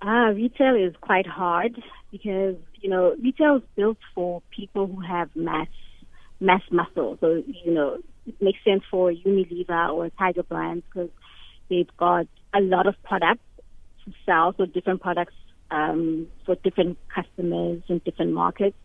Ah, 0.00 0.28
retail 0.28 0.74
is 0.74 0.94
quite 1.02 1.26
hard 1.26 1.82
because 2.10 2.56
you 2.80 2.88
know 2.88 3.14
retail 3.22 3.56
is 3.56 3.62
built 3.74 3.98
for 4.14 4.42
people 4.50 4.86
who 4.86 5.00
have 5.00 5.28
mass 5.34 5.68
mass 6.40 6.62
muscle. 6.70 7.18
So 7.20 7.42
you 7.46 7.72
know 7.72 7.98
it 8.26 8.40
makes 8.40 8.58
sense 8.64 8.84
for 8.90 9.12
Unilever 9.12 9.92
or 9.92 10.10
Tiger 10.18 10.44
Brands 10.44 10.84
because 10.86 11.10
they've 11.68 11.94
got 11.98 12.26
a 12.54 12.60
lot 12.60 12.86
of 12.86 12.94
products 13.02 13.44
to 14.04 14.12
sell, 14.24 14.54
so 14.56 14.64
different 14.64 15.02
products 15.02 15.34
um, 15.70 16.28
for 16.44 16.54
different 16.56 16.98
customers 17.14 17.82
in 17.88 18.00
different 18.04 18.32
markets. 18.32 18.76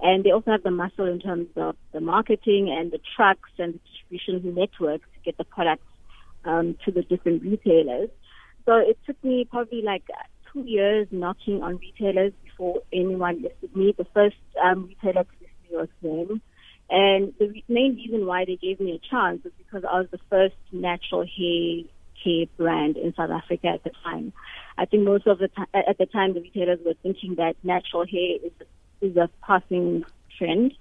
And 0.00 0.24
they 0.24 0.30
also 0.30 0.50
have 0.50 0.62
the 0.62 0.70
muscle 0.70 1.06
in 1.06 1.20
terms 1.20 1.48
of 1.56 1.76
the 1.92 2.00
marketing 2.00 2.74
and 2.76 2.90
the 2.90 3.00
trucks 3.16 3.50
and 3.58 3.74
the 3.74 3.80
distribution 3.90 4.54
network 4.54 5.00
to 5.00 5.20
get 5.24 5.38
the 5.38 5.44
products 5.44 5.86
um, 6.44 6.76
to 6.84 6.90
the 6.90 7.02
different 7.02 7.42
retailers. 7.42 8.10
So 8.66 8.76
it 8.76 8.98
took 9.06 9.22
me 9.22 9.46
probably 9.50 9.82
like 9.82 10.04
two 10.52 10.62
years 10.62 11.06
knocking 11.10 11.62
on 11.62 11.76
retailers 11.78 12.32
before 12.44 12.80
anyone 12.92 13.42
listed 13.42 13.74
me. 13.76 13.94
The 13.96 14.06
first 14.12 14.36
um, 14.62 14.86
retailer 14.86 15.24
to 15.24 15.30
list 15.40 15.52
me 15.70 15.76
was 15.76 15.88
them. 16.02 16.42
And 16.90 17.32
the 17.38 17.62
main 17.68 17.96
reason 17.96 18.26
why 18.26 18.44
they 18.44 18.56
gave 18.56 18.78
me 18.80 18.92
a 18.92 19.08
chance 19.10 19.42
was 19.42 19.52
because 19.56 19.84
I 19.90 20.00
was 20.00 20.08
the 20.10 20.20
first 20.28 20.54
natural 20.70 21.24
hair 21.24 21.84
brand 22.56 22.96
in 22.96 23.14
South 23.14 23.30
Africa 23.30 23.68
at 23.68 23.84
the 23.84 23.90
time. 24.02 24.32
I 24.76 24.84
think 24.86 25.04
most 25.04 25.26
of 25.26 25.38
the 25.38 25.48
time, 25.48 25.66
at 25.74 25.98
the 25.98 26.06
time, 26.06 26.34
the 26.34 26.40
retailers 26.40 26.80
were 26.84 26.94
thinking 27.02 27.36
that 27.36 27.54
natural 27.62 28.06
hair 28.06 28.36
is 28.44 28.52
is 29.00 29.16
a 29.16 29.28
passing 29.46 30.04
trend. 30.38 30.74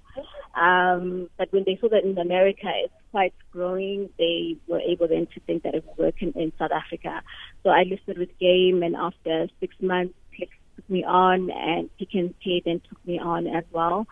Um, 0.56 1.30
but 1.38 1.52
when 1.52 1.64
they 1.66 1.78
saw 1.82 1.90
that 1.90 2.04
in 2.04 2.18
America 2.18 2.68
it's 2.84 2.94
quite 3.12 3.34
growing, 3.52 4.10
they 4.18 4.58
were 4.68 4.80
able 4.80 5.08
then 5.08 5.28
to 5.34 5.40
think 5.42 5.64
that 5.64 5.74
it 5.74 5.84
would 5.86 5.98
work 5.98 6.22
in, 6.22 6.54
South 6.60 6.72
Africa. 6.72 7.22
So 7.64 7.70
I 7.70 7.84
listed 7.84 8.18
with 8.18 8.38
Game, 8.40 8.84
and 8.84 8.96
after 8.96 9.48
six 9.60 9.76
months, 9.82 10.14
Clicks 10.36 10.56
took 10.76 10.88
me 10.90 11.04
on, 11.04 11.50
and 11.50 11.90
Pick 11.98 12.12
Pay 12.12 12.62
then 12.64 12.82
took 12.88 13.04
me 13.06 13.20
on 13.20 13.48
as 13.48 13.64
well. 13.72 14.08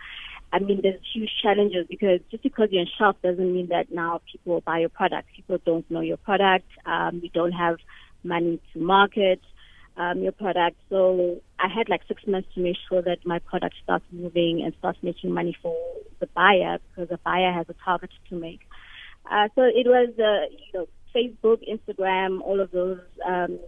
I 0.53 0.59
mean, 0.59 0.81
there's 0.83 0.99
huge 1.13 1.29
challenges 1.41 1.87
because 1.89 2.19
just 2.29 2.43
because 2.43 2.69
you're 2.71 2.81
in 2.81 2.87
shop 2.97 3.21
doesn't 3.21 3.53
mean 3.53 3.67
that 3.69 3.91
now 3.91 4.21
people 4.31 4.53
will 4.53 4.61
buy 4.61 4.79
your 4.79 4.89
product. 4.89 5.29
People 5.35 5.59
don't 5.65 5.89
know 5.89 6.01
your 6.01 6.17
product. 6.17 6.67
Um, 6.85 7.21
you 7.23 7.29
don't 7.29 7.53
have 7.53 7.77
money 8.23 8.59
to 8.73 8.79
market 8.79 9.39
um, 9.97 10.19
your 10.19 10.31
product. 10.31 10.77
So 10.89 11.41
I 11.59 11.67
had 11.67 11.89
like 11.89 12.01
six 12.07 12.21
months 12.27 12.49
to 12.55 12.61
make 12.61 12.77
sure 12.89 13.01
that 13.01 13.25
my 13.25 13.39
product 13.39 13.75
starts 13.83 14.05
moving 14.11 14.61
and 14.63 14.73
starts 14.79 14.99
making 15.01 15.31
money 15.31 15.55
for 15.61 15.75
the 16.19 16.27
buyer 16.27 16.79
because 16.89 17.09
the 17.09 17.19
buyer 17.23 17.51
has 17.51 17.67
a 17.69 17.75
target 17.85 18.09
to 18.29 18.35
make. 18.35 18.61
Uh, 19.29 19.47
so 19.55 19.61
it 19.63 19.85
was, 19.85 20.09
uh, 20.19 20.53
you 20.73 20.79
know, 20.79 20.87
Facebook, 21.15 21.59
Instagram, 21.69 22.41
all 22.41 22.59
of 22.59 22.71
those 22.71 22.99
um, 23.25 23.59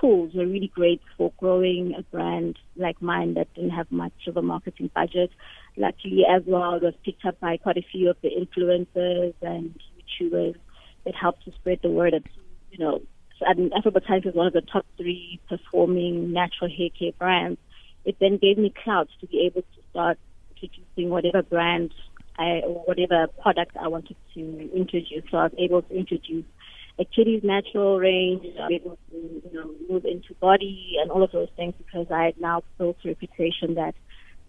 tools 0.00 0.34
were 0.34 0.46
really 0.46 0.70
great 0.74 1.00
for 1.16 1.32
growing 1.38 1.94
a 1.96 2.02
brand 2.02 2.58
like 2.76 3.00
mine 3.00 3.34
that 3.34 3.52
didn't 3.54 3.70
have 3.70 3.90
much 3.90 4.12
of 4.26 4.36
a 4.36 4.42
marketing 4.42 4.90
budget. 4.94 5.30
Luckily, 5.76 6.24
as 6.28 6.42
well, 6.46 6.74
it 6.74 6.82
was 6.82 6.94
picked 7.04 7.24
up 7.24 7.40
by 7.40 7.56
quite 7.56 7.78
a 7.78 7.86
few 7.90 8.10
of 8.10 8.16
the 8.22 8.28
influencers 8.28 9.34
and 9.40 9.78
YouTubers 10.20 10.56
that 11.04 11.14
helped 11.14 11.44
to 11.44 11.52
spread 11.52 11.80
the 11.82 11.88
word. 11.88 12.12
That, 12.12 12.22
you 12.70 12.78
know, 12.78 13.00
mean, 13.56 13.70
Afro 13.76 13.90
Botanics 13.90 14.26
is 14.26 14.34
one 14.34 14.46
of 14.46 14.52
the 14.52 14.60
top 14.60 14.86
three 14.96 15.40
performing 15.48 16.32
natural 16.32 16.70
hair 16.70 16.88
care 16.96 17.12
brands. 17.18 17.58
It 18.04 18.16
then 18.20 18.38
gave 18.38 18.58
me 18.58 18.72
clout 18.84 19.08
to 19.20 19.26
be 19.26 19.46
able 19.46 19.62
to 19.62 19.80
start 19.90 20.18
introducing 20.50 21.10
whatever 21.10 21.42
brand 21.42 21.92
I, 22.38 22.62
or 22.64 22.84
whatever 22.84 23.28
product 23.40 23.76
I 23.76 23.88
wanted 23.88 24.16
to 24.34 24.70
introduce. 24.74 25.24
So 25.30 25.38
I 25.38 25.44
was 25.44 25.52
able 25.58 25.82
to 25.82 25.94
introduce 25.96 26.44
a 26.98 27.04
Kitty's 27.04 27.42
natural 27.42 27.98
range. 27.98 28.44
I 28.58 28.62
was 28.62 28.72
able 28.72 28.98
to, 29.10 29.16
you 29.16 29.50
know, 29.52 29.70
move 29.88 30.04
into 30.04 30.34
body 30.34 30.96
and 31.00 31.10
all 31.10 31.22
of 31.22 31.32
those 31.32 31.48
things 31.56 31.74
because 31.78 32.06
I 32.10 32.24
had 32.24 32.40
now 32.40 32.62
built 32.78 32.96
a 33.04 33.08
reputation 33.08 33.74
that 33.74 33.94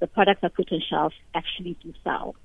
the 0.04 0.08
products 0.08 0.42
I 0.44 0.50
put 0.50 0.70
on 0.74 0.82
shelf 0.90 1.14
actually 1.34 1.78
do 1.82 1.94
sell. 2.04 2.36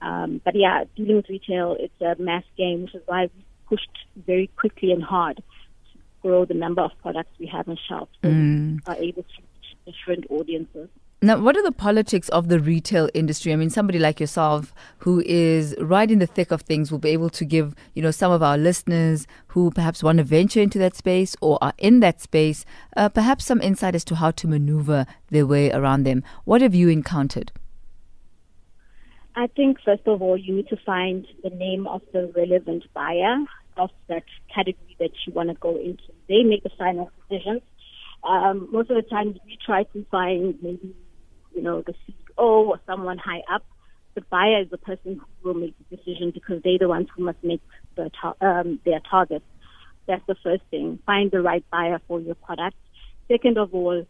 Um, 0.00 0.40
but 0.44 0.54
yeah, 0.54 0.84
dealing 0.94 1.16
with 1.16 1.28
retail, 1.28 1.76
it's 1.76 2.00
a 2.00 2.14
mass 2.22 2.44
game, 2.56 2.82
which 2.82 2.94
is 2.94 3.02
why 3.06 3.22
we 3.22 3.44
pushed 3.68 3.90
very 4.14 4.46
quickly 4.46 4.92
and 4.92 5.02
hard 5.02 5.38
to 5.38 5.98
grow 6.22 6.44
the 6.44 6.54
number 6.54 6.82
of 6.82 6.92
products 7.02 7.32
we 7.40 7.46
have 7.46 7.68
on 7.68 7.76
shelf 7.88 8.08
so 8.22 8.28
mm. 8.28 8.74
we 8.74 8.80
are 8.86 8.96
able 8.96 9.24
to 9.24 9.38
reach 9.38 9.96
different 9.96 10.26
audiences. 10.30 10.88
Now, 11.22 11.38
what 11.38 11.54
are 11.54 11.62
the 11.62 11.70
politics 11.70 12.30
of 12.30 12.48
the 12.48 12.58
retail 12.58 13.10
industry? 13.12 13.52
I 13.52 13.56
mean, 13.56 13.68
somebody 13.68 13.98
like 13.98 14.20
yourself 14.20 14.72
who 15.00 15.20
is 15.26 15.76
right 15.78 16.10
in 16.10 16.18
the 16.18 16.26
thick 16.26 16.50
of 16.50 16.62
things 16.62 16.90
will 16.90 16.98
be 16.98 17.10
able 17.10 17.28
to 17.28 17.44
give, 17.44 17.74
you 17.92 18.00
know, 18.00 18.10
some 18.10 18.32
of 18.32 18.42
our 18.42 18.56
listeners 18.56 19.26
who 19.48 19.70
perhaps 19.70 20.02
want 20.02 20.16
to 20.16 20.24
venture 20.24 20.62
into 20.62 20.78
that 20.78 20.96
space 20.96 21.36
or 21.42 21.58
are 21.60 21.74
in 21.76 22.00
that 22.00 22.22
space, 22.22 22.64
uh, 22.96 23.10
perhaps 23.10 23.44
some 23.44 23.60
insight 23.60 23.94
as 23.94 24.02
to 24.04 24.14
how 24.14 24.30
to 24.30 24.48
maneuver 24.48 25.04
their 25.28 25.46
way 25.46 25.70
around 25.70 26.04
them. 26.04 26.24
What 26.46 26.62
have 26.62 26.74
you 26.74 26.88
encountered? 26.88 27.52
I 29.36 29.46
think, 29.48 29.78
first 29.84 30.06
of 30.06 30.22
all, 30.22 30.38
you 30.38 30.54
need 30.54 30.68
to 30.68 30.76
find 30.86 31.26
the 31.42 31.50
name 31.50 31.86
of 31.86 32.00
the 32.14 32.32
relevant 32.34 32.84
buyer 32.94 33.36
of 33.76 33.90
that 34.08 34.24
category 34.54 34.96
that 34.98 35.10
you 35.26 35.34
want 35.34 35.50
to 35.50 35.54
go 35.56 35.76
into. 35.76 36.02
They 36.30 36.44
make 36.44 36.62
the 36.62 36.70
final 36.78 37.10
decisions. 37.28 37.60
Um, 38.24 38.68
most 38.72 38.90
of 38.90 38.96
the 38.96 39.08
time, 39.08 39.38
we 39.44 39.58
try 39.64 39.84
to 39.84 40.06
find 40.10 40.54
maybe, 40.62 40.94
you 41.54 41.62
know, 41.62 41.82
the 41.82 41.92
CEO 41.92 42.38
or 42.38 42.80
someone 42.86 43.18
high 43.18 43.42
up. 43.52 43.64
The 44.14 44.22
buyer 44.22 44.62
is 44.62 44.70
the 44.70 44.78
person 44.78 45.20
who 45.42 45.48
will 45.48 45.60
make 45.60 45.74
the 45.78 45.96
decision 45.96 46.30
because 46.32 46.62
they're 46.62 46.78
the 46.78 46.88
ones 46.88 47.08
who 47.14 47.24
must 47.24 47.42
make 47.42 47.62
the 47.96 48.10
tar- 48.20 48.36
um, 48.40 48.80
their 48.84 49.00
targets. 49.00 49.44
That's 50.06 50.26
the 50.26 50.34
first 50.42 50.62
thing. 50.70 50.98
Find 51.06 51.30
the 51.30 51.40
right 51.40 51.64
buyer 51.70 52.00
for 52.08 52.20
your 52.20 52.34
product. 52.34 52.76
Second 53.28 53.58
of 53.58 53.72
all, 53.72 54.04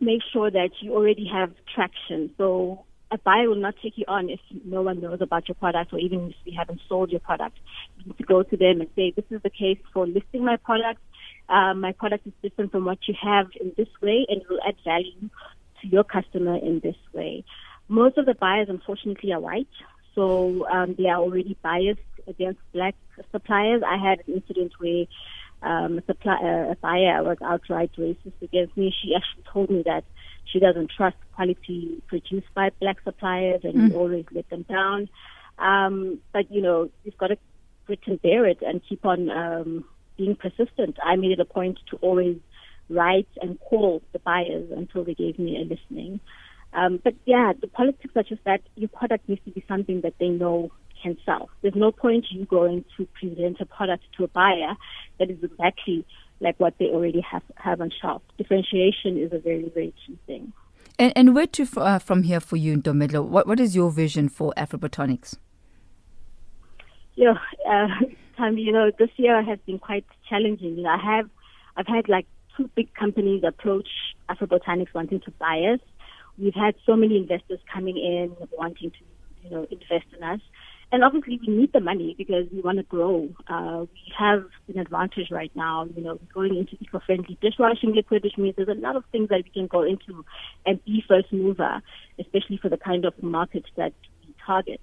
make 0.00 0.22
sure 0.32 0.50
that 0.50 0.70
you 0.80 0.94
already 0.94 1.28
have 1.32 1.52
traction. 1.74 2.30
So 2.38 2.84
a 3.10 3.18
buyer 3.18 3.48
will 3.48 3.56
not 3.56 3.74
take 3.82 3.98
you 3.98 4.04
on 4.08 4.30
if 4.30 4.40
no 4.64 4.82
one 4.82 5.00
knows 5.00 5.20
about 5.20 5.48
your 5.48 5.54
product 5.56 5.92
or 5.92 5.98
even 5.98 6.30
if 6.30 6.36
you 6.44 6.56
haven't 6.56 6.80
sold 6.88 7.10
your 7.10 7.20
product. 7.20 7.58
You 7.98 8.06
need 8.06 8.18
to 8.18 8.24
go 8.24 8.42
to 8.42 8.56
them 8.56 8.80
and 8.80 8.88
say, 8.96 9.12
this 9.14 9.24
is 9.30 9.42
the 9.42 9.50
case 9.50 9.78
for 9.92 10.06
listing 10.06 10.44
my 10.44 10.56
product. 10.56 11.00
Um, 11.48 11.80
my 11.80 11.92
product 11.92 12.26
is 12.26 12.32
different 12.42 12.72
from 12.72 12.84
what 12.84 12.98
you 13.06 13.14
have 13.20 13.48
in 13.60 13.72
this 13.76 13.88
way 14.00 14.24
and 14.28 14.40
it 14.40 14.48
will 14.48 14.60
add 14.66 14.76
value 14.84 15.28
to 15.82 15.88
your 15.88 16.04
customer 16.04 16.56
in 16.56 16.80
this 16.80 16.96
way. 17.12 17.44
Most 17.88 18.16
of 18.16 18.26
the 18.26 18.34
buyers, 18.34 18.68
unfortunately, 18.70 19.32
are 19.32 19.40
white. 19.40 19.68
So 20.14 20.66
um, 20.68 20.94
they 20.96 21.06
are 21.06 21.18
already 21.18 21.56
biased 21.62 22.00
against 22.26 22.60
black 22.72 22.94
suppliers. 23.30 23.82
I 23.86 23.96
had 23.96 24.22
an 24.26 24.34
incident 24.34 24.72
where 24.78 25.06
um, 25.62 25.98
a, 25.98 26.02
supply, 26.04 26.34
uh, 26.34 26.72
a 26.72 26.76
buyer 26.80 27.22
was 27.22 27.38
outright 27.42 27.90
racist 27.98 28.40
against 28.40 28.76
me. 28.76 28.94
She 29.02 29.14
actually 29.14 29.44
told 29.52 29.70
me 29.70 29.82
that 29.86 30.04
she 30.44 30.58
doesn't 30.58 30.90
trust 30.96 31.16
quality 31.34 32.02
produced 32.08 32.46
by 32.54 32.70
black 32.80 32.98
suppliers 33.04 33.60
and 33.64 33.74
mm. 33.74 33.88
we 33.90 33.94
always 33.94 34.24
let 34.32 34.48
them 34.50 34.62
down. 34.68 35.08
Um, 35.58 36.18
but, 36.32 36.50
you 36.50 36.60
know, 36.60 36.90
you've 37.04 37.18
got 37.18 37.28
to 37.28 37.38
grit 37.86 38.00
and 38.06 38.20
bear 38.20 38.46
it 38.46 38.58
and 38.62 38.80
keep 38.88 39.04
on 39.06 39.30
um, 39.30 39.84
being 40.16 40.36
persistent. 40.36 40.98
I 41.02 41.16
made 41.16 41.32
it 41.32 41.40
a 41.40 41.44
point 41.44 41.78
to 41.90 41.96
always 41.98 42.36
write 42.88 43.28
and 43.40 43.58
call 43.60 44.02
the 44.12 44.18
buyers 44.18 44.70
until 44.74 45.04
they 45.04 45.14
gave 45.14 45.38
me 45.38 45.56
a 45.56 45.64
listening. 45.64 46.20
Um, 46.72 47.00
but 47.02 47.14
yeah, 47.26 47.52
the 47.60 47.66
politics 47.66 48.14
are 48.16 48.22
just 48.22 48.44
that 48.44 48.62
your 48.76 48.88
product 48.88 49.28
needs 49.28 49.42
to 49.44 49.50
be 49.50 49.64
something 49.68 50.00
that 50.02 50.14
they 50.18 50.28
know 50.28 50.70
can 51.02 51.16
sell. 51.26 51.50
There's 51.60 51.74
no 51.74 51.92
point 51.92 52.26
you 52.30 52.44
going 52.46 52.84
to 52.96 53.06
present 53.20 53.60
a 53.60 53.66
product 53.66 54.04
to 54.16 54.24
a 54.24 54.28
buyer 54.28 54.74
that 55.18 55.30
is 55.30 55.38
exactly 55.42 56.06
like 56.40 56.58
what 56.58 56.74
they 56.78 56.86
already 56.86 57.20
have 57.20 57.42
have 57.56 57.80
on 57.80 57.90
shelf. 58.00 58.22
Differentiation 58.38 59.18
is 59.18 59.32
a 59.32 59.38
very 59.38 59.70
very 59.74 59.94
key 60.06 60.18
thing. 60.26 60.52
And, 60.98 61.12
and 61.16 61.34
where 61.34 61.46
to 61.48 61.66
uh, 61.80 61.98
from 61.98 62.22
here 62.24 62.40
for 62.40 62.56
you, 62.56 62.76
Ntomedlo? 62.76 63.24
What 63.24 63.46
what 63.46 63.60
is 63.60 63.74
your 63.76 63.90
vision 63.90 64.28
for 64.28 64.52
Afrobotanics? 64.56 65.36
Yeah, 67.14 67.34
uh, 67.68 67.88
Time, 68.36 68.56
you 68.56 68.72
know, 68.72 68.90
this 68.98 69.10
year 69.16 69.42
has 69.42 69.58
been 69.66 69.78
quite 69.78 70.06
challenging. 70.28 70.76
You 70.76 70.84
know, 70.84 70.88
I 70.88 70.96
have 70.96 71.28
I've 71.76 71.86
had 71.86 72.08
like 72.08 72.26
two 72.56 72.70
big 72.74 72.92
companies 72.94 73.42
approach 73.44 73.88
Afrobotanics 74.28 74.94
wanting 74.94 75.20
to 75.20 75.30
buy 75.32 75.58
us. 75.74 75.80
We've 76.38 76.54
had 76.54 76.74
so 76.86 76.96
many 76.96 77.16
investors 77.16 77.60
coming 77.72 77.96
in 77.96 78.34
wanting 78.56 78.90
to, 78.90 78.96
you 79.44 79.50
know, 79.50 79.66
invest 79.70 80.06
in 80.16 80.22
us 80.22 80.40
and 80.92 81.02
obviously 81.02 81.40
we 81.44 81.52
need 81.52 81.72
the 81.72 81.80
money 81.80 82.14
because 82.18 82.46
we 82.52 82.60
want 82.60 82.76
to 82.76 82.84
grow. 82.84 83.30
Uh, 83.48 83.86
we 83.90 84.12
have 84.16 84.44
an 84.68 84.78
advantage 84.78 85.30
right 85.30 85.50
now, 85.54 85.88
you 85.96 86.02
know, 86.02 86.20
going 86.34 86.54
into 86.54 86.76
eco-friendly 86.80 87.38
dishwashing 87.40 87.94
liquid, 87.94 88.22
which 88.22 88.36
means 88.36 88.54
there's 88.56 88.68
a 88.68 88.74
lot 88.74 88.94
of 88.94 89.02
things 89.10 89.30
that 89.30 89.42
we 89.42 89.50
can 89.50 89.66
go 89.66 89.82
into 89.82 90.22
and 90.66 90.84
be 90.84 91.02
first 91.08 91.32
mover, 91.32 91.80
especially 92.18 92.58
for 92.58 92.68
the 92.68 92.76
kind 92.76 93.06
of 93.06 93.14
market 93.22 93.64
that 93.78 93.94
we 94.26 94.34
target. 94.46 94.80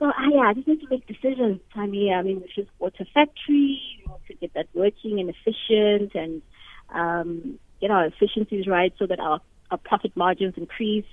So 0.00 0.06
I, 0.06 0.30
yeah, 0.34 0.40
I 0.40 0.54
just 0.54 0.66
need 0.66 0.80
to 0.80 0.88
make 0.90 1.06
decisions, 1.06 1.60
Tammy. 1.72 2.12
I 2.12 2.22
mean, 2.22 2.40
we 2.40 2.46
just 2.46 2.56
should 2.56 2.68
a 2.82 3.04
factory, 3.14 3.80
we 4.00 4.04
want 4.08 4.26
to 4.26 4.34
get 4.34 4.54
that 4.54 4.66
working 4.74 5.20
and 5.20 5.30
efficient 5.30 6.16
and 6.16 6.42
um, 6.90 7.58
get 7.80 7.90
our 7.90 8.06
efficiencies 8.06 8.66
right 8.66 8.92
so 8.98 9.06
that 9.06 9.20
our, 9.20 9.40
our 9.70 9.78
profit 9.78 10.16
margins 10.16 10.54
increase. 10.56 11.06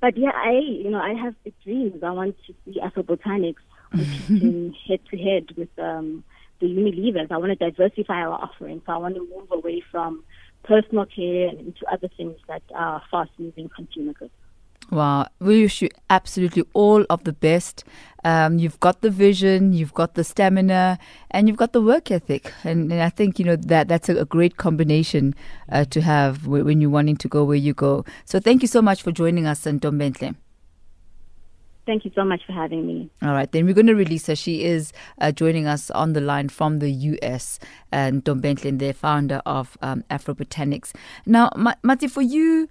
But 0.00 0.16
yeah, 0.16 0.32
I, 0.34 0.52
you 0.52 0.90
know, 0.90 1.00
I 1.00 1.14
have 1.14 1.34
big 1.44 1.54
dreams. 1.62 2.02
I 2.02 2.10
want 2.10 2.36
to 2.46 2.54
see 2.64 2.80
Afrobotanics 2.80 3.56
competing 3.90 4.74
head 4.88 5.00
to 5.10 5.18
head 5.18 5.50
with 5.56 5.68
um, 5.78 6.24
the 6.60 6.66
Unilevers. 6.66 7.30
I 7.30 7.36
want 7.36 7.58
to 7.58 7.70
diversify 7.70 8.14
our 8.14 8.32
offering. 8.32 8.82
So 8.86 8.92
I 8.92 8.96
want 8.96 9.14
to 9.16 9.20
move 9.20 9.50
away 9.50 9.82
from 9.90 10.24
personal 10.62 11.06
care 11.06 11.48
and 11.48 11.58
into 11.60 11.86
other 11.90 12.08
things 12.16 12.36
that 12.48 12.62
are 12.74 13.02
fast 13.10 13.30
moving 13.38 13.68
consumer 13.68 14.12
goods. 14.12 14.32
Wow, 14.90 15.28
we 15.38 15.62
wish 15.62 15.82
you 15.82 15.88
absolutely 16.08 16.64
all 16.72 17.06
of 17.10 17.22
the 17.22 17.32
best. 17.32 17.84
Um, 18.24 18.58
you've 18.58 18.80
got 18.80 19.02
the 19.02 19.10
vision, 19.10 19.72
you've 19.72 19.94
got 19.94 20.14
the 20.14 20.24
stamina, 20.24 20.98
and 21.30 21.48
you've 21.48 21.56
got 21.56 21.72
the 21.72 21.80
work 21.80 22.10
ethic. 22.10 22.52
And, 22.64 22.90
and 22.92 23.00
I 23.00 23.08
think 23.08 23.38
you 23.38 23.44
know 23.44 23.56
that 23.56 23.86
that's 23.86 24.08
a, 24.08 24.16
a 24.16 24.24
great 24.24 24.56
combination 24.56 25.34
uh, 25.70 25.84
to 25.86 26.00
have 26.00 26.48
when 26.48 26.80
you're 26.80 26.90
wanting 26.90 27.16
to 27.18 27.28
go 27.28 27.44
where 27.44 27.56
you 27.56 27.72
go. 27.72 28.04
So 28.24 28.40
thank 28.40 28.62
you 28.62 28.68
so 28.68 28.82
much 28.82 29.02
for 29.02 29.12
joining 29.12 29.46
us, 29.46 29.64
and 29.64 29.80
Don 29.80 29.96
Bentley. 29.96 30.34
Thank 31.86 32.04
you 32.04 32.12
so 32.14 32.24
much 32.24 32.42
for 32.46 32.52
having 32.52 32.86
me. 32.86 33.10
All 33.22 33.32
right, 33.32 33.50
then 33.50 33.64
we're 33.64 33.74
going 33.74 33.86
to 33.86 33.94
release 33.94 34.26
her. 34.26 34.36
She 34.36 34.64
is 34.64 34.92
uh, 35.20 35.32
joining 35.32 35.66
us 35.66 35.90
on 35.90 36.12
the 36.12 36.20
line 36.20 36.48
from 36.48 36.78
the 36.78 36.90
US, 36.90 37.58
and 37.90 38.22
Dom 38.22 38.40
Bentley, 38.40 38.70
the 38.72 38.92
founder 38.92 39.40
of 39.46 39.78
um, 39.82 40.04
Afro 40.10 40.34
Botanics. 40.34 40.92
Now, 41.26 41.50
Mati, 41.82 42.06
for 42.06 42.22
you, 42.22 42.68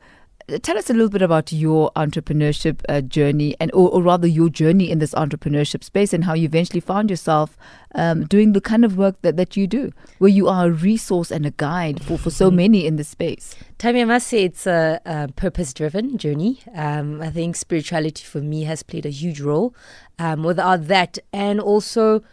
tell 0.58 0.78
us 0.78 0.90
a 0.90 0.94
little 0.94 1.10
bit 1.10 1.22
about 1.22 1.52
your 1.52 1.92
entrepreneurship 1.96 2.82
uh, 2.90 3.02
journey, 3.02 3.56
and 3.60 3.72
or, 3.74 3.90
or, 3.90 4.02
rather 4.02 4.28
your 4.28 4.50
journey 4.50 4.90
in 4.90 5.00
this 5.00 5.14
entrepreneurship 5.14 5.84
space, 5.84 6.14
and 6.14 6.24
how 6.24 6.34
you 6.34 6.46
eventually 6.46 6.80
found 6.80 7.10
yourself 7.10 7.58
um, 7.96 8.26
doing 8.26 8.54
the 8.54 8.62
kind 8.62 8.84
of 8.84 8.98
work 8.98 9.22
that, 9.22 9.38
that 9.38 9.56
you 9.56 9.68
do, 9.68 9.92
where 10.18 10.30
you 10.30 10.48
are 10.48 10.68
a 10.68 10.72
resource 10.72 11.32
and 11.32 11.46
a 11.46 11.52
guide 11.52 12.04
for, 12.04 12.18
for 12.18 12.32
so 12.32 12.48
mm-hmm. 12.48 12.58
many 12.58 12.86
in 12.86 12.96
this 12.96 13.10
space. 13.10 13.56
Tammy, 13.78 14.02
I 14.02 14.06
must 14.06 14.28
say 14.28 14.44
it's 14.44 14.66
a, 14.66 15.00
a 15.06 15.28
purpose-driven 15.30 16.18
journey. 16.18 16.62
Um, 16.74 17.22
I 17.22 17.30
think 17.30 17.56
spirituality 17.56 18.24
for 18.24 18.40
me 18.42 18.64
has 18.64 18.84
played 18.84 19.06
a 19.06 19.10
huge 19.10 19.42
role. 19.42 19.76
Um, 20.18 20.44
without 20.44 20.88
that, 20.88 21.18
and 21.32 21.62
also 21.62 22.24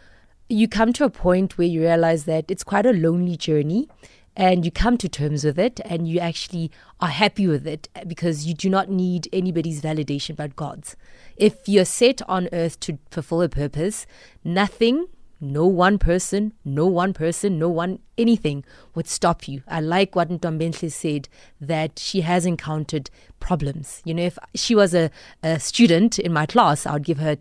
you 0.49 0.67
come 0.67 0.93
to 0.93 1.03
a 1.03 1.09
point 1.09 1.57
where 1.57 1.67
you 1.67 1.81
realize 1.81 2.25
that 2.25 2.49
it's 2.49 2.63
quite 2.63 2.85
a 2.85 2.93
lonely 2.93 3.35
journey 3.35 3.89
and 4.37 4.63
you 4.63 4.69
come 4.69 4.97
to 4.99 5.09
terms 5.09 5.43
with 5.43 5.57
it 5.57 5.81
and 5.83 6.07
you 6.07 6.19
actually 6.19 6.71
are 7.01 7.09
happy 7.09 7.47
with 7.47 7.65
it 7.65 7.89
because 8.05 8.45
you 8.45 8.53
do 8.53 8.69
not 8.69 8.87
need 8.87 9.27
anybody's 9.33 9.81
validation 9.81 10.35
but 10.35 10.55
God's. 10.55 10.95
If 11.35 11.67
you're 11.67 11.85
set 11.85 12.21
on 12.29 12.47
earth 12.53 12.79
to 12.81 12.99
fulfill 13.09 13.41
a 13.41 13.49
purpose, 13.49 14.05
nothing, 14.43 15.07
no 15.41 15.65
one 15.65 15.97
person, 15.97 16.53
no 16.63 16.85
one 16.85 17.13
person, 17.13 17.57
no 17.57 17.67
one 17.69 17.97
anything 18.15 18.63
would 18.93 19.07
stop 19.07 19.47
you. 19.47 19.63
I 19.67 19.81
like 19.81 20.15
what 20.15 20.29
Ntombenhle 20.29 20.91
said 20.91 21.27
that 21.59 21.97
she 21.97 22.21
has 22.21 22.45
encountered 22.45 23.09
problems. 23.39 24.01
You 24.05 24.13
know, 24.13 24.23
if 24.23 24.37
she 24.53 24.75
was 24.75 24.93
a, 24.93 25.09
a 25.41 25.59
student 25.59 26.19
in 26.19 26.31
my 26.31 26.45
class, 26.45 26.85
I 26.85 26.93
would 26.93 27.05
give 27.05 27.19
her 27.19 27.37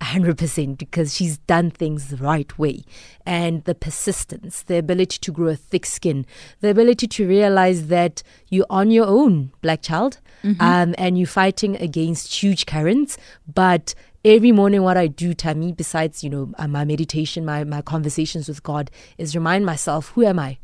100% 0.00 0.78
because 0.78 1.14
she's 1.14 1.38
done 1.38 1.70
things 1.70 2.08
the 2.08 2.16
right 2.16 2.58
way. 2.58 2.82
And 3.24 3.64
the 3.64 3.74
persistence, 3.74 4.62
the 4.62 4.76
ability 4.78 5.18
to 5.18 5.32
grow 5.32 5.48
a 5.48 5.56
thick 5.56 5.86
skin, 5.86 6.26
the 6.60 6.70
ability 6.70 7.06
to 7.06 7.26
realize 7.26 7.88
that 7.88 8.22
you're 8.48 8.66
on 8.68 8.90
your 8.90 9.06
own, 9.06 9.52
black 9.62 9.82
child, 9.82 10.20
mm-hmm. 10.44 10.60
um, 10.60 10.94
and 10.98 11.18
you're 11.18 11.26
fighting 11.26 11.76
against 11.76 12.42
huge 12.42 12.66
currents. 12.66 13.16
But 13.52 13.94
every 14.24 14.52
morning, 14.52 14.82
what 14.82 14.96
I 14.96 15.06
do, 15.06 15.32
Tammy, 15.32 15.72
besides, 15.72 16.22
you 16.22 16.30
know, 16.30 16.52
uh, 16.58 16.68
my 16.68 16.84
meditation, 16.84 17.44
my, 17.44 17.64
my 17.64 17.80
conversations 17.80 18.48
with 18.48 18.62
God, 18.62 18.90
is 19.18 19.34
remind 19.34 19.64
myself 19.64 20.10
who 20.10 20.24
am 20.24 20.38
I? 20.38 20.58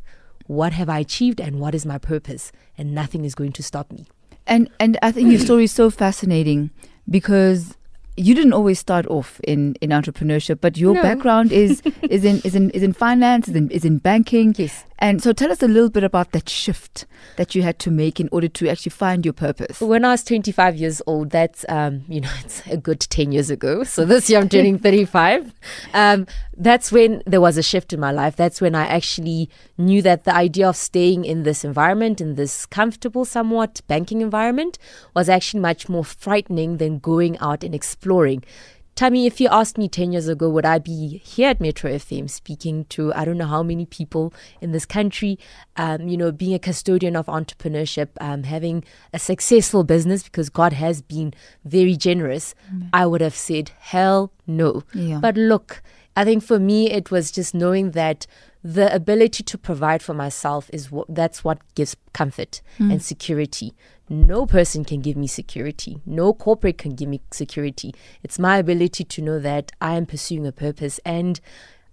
What 0.47 0.73
have 0.73 0.89
I 0.89 0.99
achieved? 0.99 1.41
And 1.41 1.59
what 1.59 1.75
is 1.75 1.87
my 1.87 1.99
purpose? 1.99 2.53
And 2.77 2.95
nothing 2.95 3.25
is 3.25 3.35
going 3.35 3.53
to 3.53 3.63
stop 3.63 3.91
me. 3.91 4.07
And, 4.47 4.69
and 4.79 4.99
I 5.03 5.13
think 5.13 5.31
your 5.31 5.41
story 5.41 5.65
is 5.65 5.73
so 5.73 5.89
fascinating 5.89 6.71
because 7.09 7.77
you 8.17 8.35
didn't 8.35 8.53
always 8.53 8.79
start 8.79 9.07
off 9.07 9.41
in, 9.45 9.75
in 9.81 9.91
entrepreneurship, 9.91 10.61
but 10.61 10.77
your 10.77 10.95
no. 10.95 11.03
background 11.03 11.53
is 11.53 11.81
is 12.03 12.25
in 12.25 12.41
is 12.45 12.55
in 12.55 12.71
is 12.71 12.83
in 12.83 12.93
finance, 12.93 13.49
is 13.49 13.57
in 13.57 13.71
is 13.71 13.85
in 13.85 13.99
banking. 13.99 14.55
Yes. 14.57 14.85
And 15.03 15.21
so 15.21 15.33
tell 15.33 15.51
us 15.51 15.61
a 15.65 15.67
little 15.67 15.91
bit 15.91 16.05
about 16.05 16.31
that 16.31 16.49
shift 16.49 17.07
that 17.37 17.57
you 17.57 17.63
had 17.63 17.81
to 17.81 17.91
make 17.91 18.21
in 18.21 18.29
order 18.31 18.47
to 18.47 18.69
actually 18.69 18.91
find 18.91 19.25
your 19.27 19.33
purpose. 19.33 19.81
When 19.81 20.05
I 20.05 20.13
was 20.13 20.23
25 20.23 20.77
years 20.77 21.03
old, 21.09 21.31
that's, 21.31 21.65
um, 21.69 22.05
you 22.09 22.21
know, 22.21 22.31
it's 22.45 22.65
a 22.69 22.77
good 22.77 23.01
10 23.01 23.33
years 23.33 23.51
ago. 23.51 23.83
So 23.83 24.05
this 24.05 24.31
year 24.31 24.39
I'm 24.39 24.49
turning 24.49 24.79
35. 24.79 25.53
Um, 25.93 26.29
that's 26.57 26.93
when 26.93 27.21
there 27.27 27.41
was 27.41 27.57
a 27.57 27.65
shift 27.65 27.93
in 27.93 27.99
my 27.99 28.13
life. 28.13 28.37
That's 28.37 28.61
when 28.61 28.77
I 28.77 28.87
actually 28.87 29.51
knew 29.77 30.03
that 30.03 30.23
the 30.23 30.37
idea 30.37 30.69
of 30.69 30.77
staying 30.77 31.25
in 31.25 31.43
this 31.43 31.65
environment, 31.65 32.21
in 32.21 32.37
this 32.37 32.65
comfortable, 32.65 33.25
somewhat 33.25 33.81
banking 33.89 34.21
environment, 34.21 34.79
was 35.17 35.29
actually 35.29 35.59
much 35.59 35.89
more 35.89 36.05
frightening 36.05 36.77
than 36.77 37.01
going 37.01 37.37
out 37.39 37.65
and 37.65 37.75
exploring. 37.75 38.45
Tammy, 38.95 39.27
if 39.27 39.41
you 39.41 39.49
asked 39.49 39.79
me 39.79 39.89
10 39.89 40.13
years 40.13 40.29
ago, 40.29 40.51
would 40.51 40.67
I 40.67 40.79
be 40.79 41.19
here 41.25 41.49
at 41.49 41.61
Metro 41.61 41.91
FM 41.91 42.29
speaking 42.29 42.85
to 42.87 43.13
I 43.15 43.25
don't 43.25 43.39
know 43.39 43.47
how 43.47 43.63
many 43.63 43.87
people 43.87 44.35
in 44.61 44.73
this 44.73 44.85
country, 44.85 45.39
um, 45.77 46.09
you 46.09 46.17
know, 46.17 46.31
being 46.31 46.55
a 46.55 46.59
custodian 46.59 47.17
of 47.17 47.27
entrepreneurship, 47.27 48.09
um, 48.21 48.43
having 48.43 48.85
a 49.13 49.19
successful 49.19 49.83
business 49.83 50.23
because 50.23 50.51
God 50.51 50.75
has 50.75 51.01
been 51.01 51.33
very 51.65 51.97
generous, 51.97 52.55
mm. 52.73 52.89
I 52.93 53.07
would 53.07 53.23
have 53.23 53.35
said, 53.35 53.71
hell 53.79 54.31
no. 54.47 54.83
Yeah. 54.93 55.19
But 55.21 55.37
look, 55.37 55.83
I 56.15 56.25
think 56.25 56.43
for 56.43 56.59
me, 56.59 56.91
it 56.91 57.11
was 57.11 57.31
just 57.31 57.55
knowing 57.55 57.93
that 57.93 58.27
the 58.65 58.95
ability 58.95 59.43
to 59.43 59.59
provide 59.59 60.03
for 60.03 60.15
myself 60.15 60.71
is 60.73 60.91
what 60.91 61.07
that's 61.09 61.43
what 61.43 61.59
gives 61.75 61.97
comfort 62.13 62.63
mm. 62.79 62.93
and 62.93 63.03
security 63.03 63.75
no 64.13 64.45
person 64.45 64.85
can 64.85 65.01
give 65.01 65.17
me 65.17 65.27
security. 65.27 65.99
No 66.05 66.35
corporate 66.35 66.77
can 66.77 66.95
give 66.95 67.09
me 67.09 67.23
security. 67.31 67.95
It's 68.23 68.39
my 68.39 68.59
ability 68.59 69.05
to 69.05 69.23
know 69.23 69.39
that 69.39 69.73
I 69.81 69.95
am 69.95 70.07
pursuing 70.07 70.47
a 70.47 70.53
purpose 70.53 71.01
and 71.05 71.41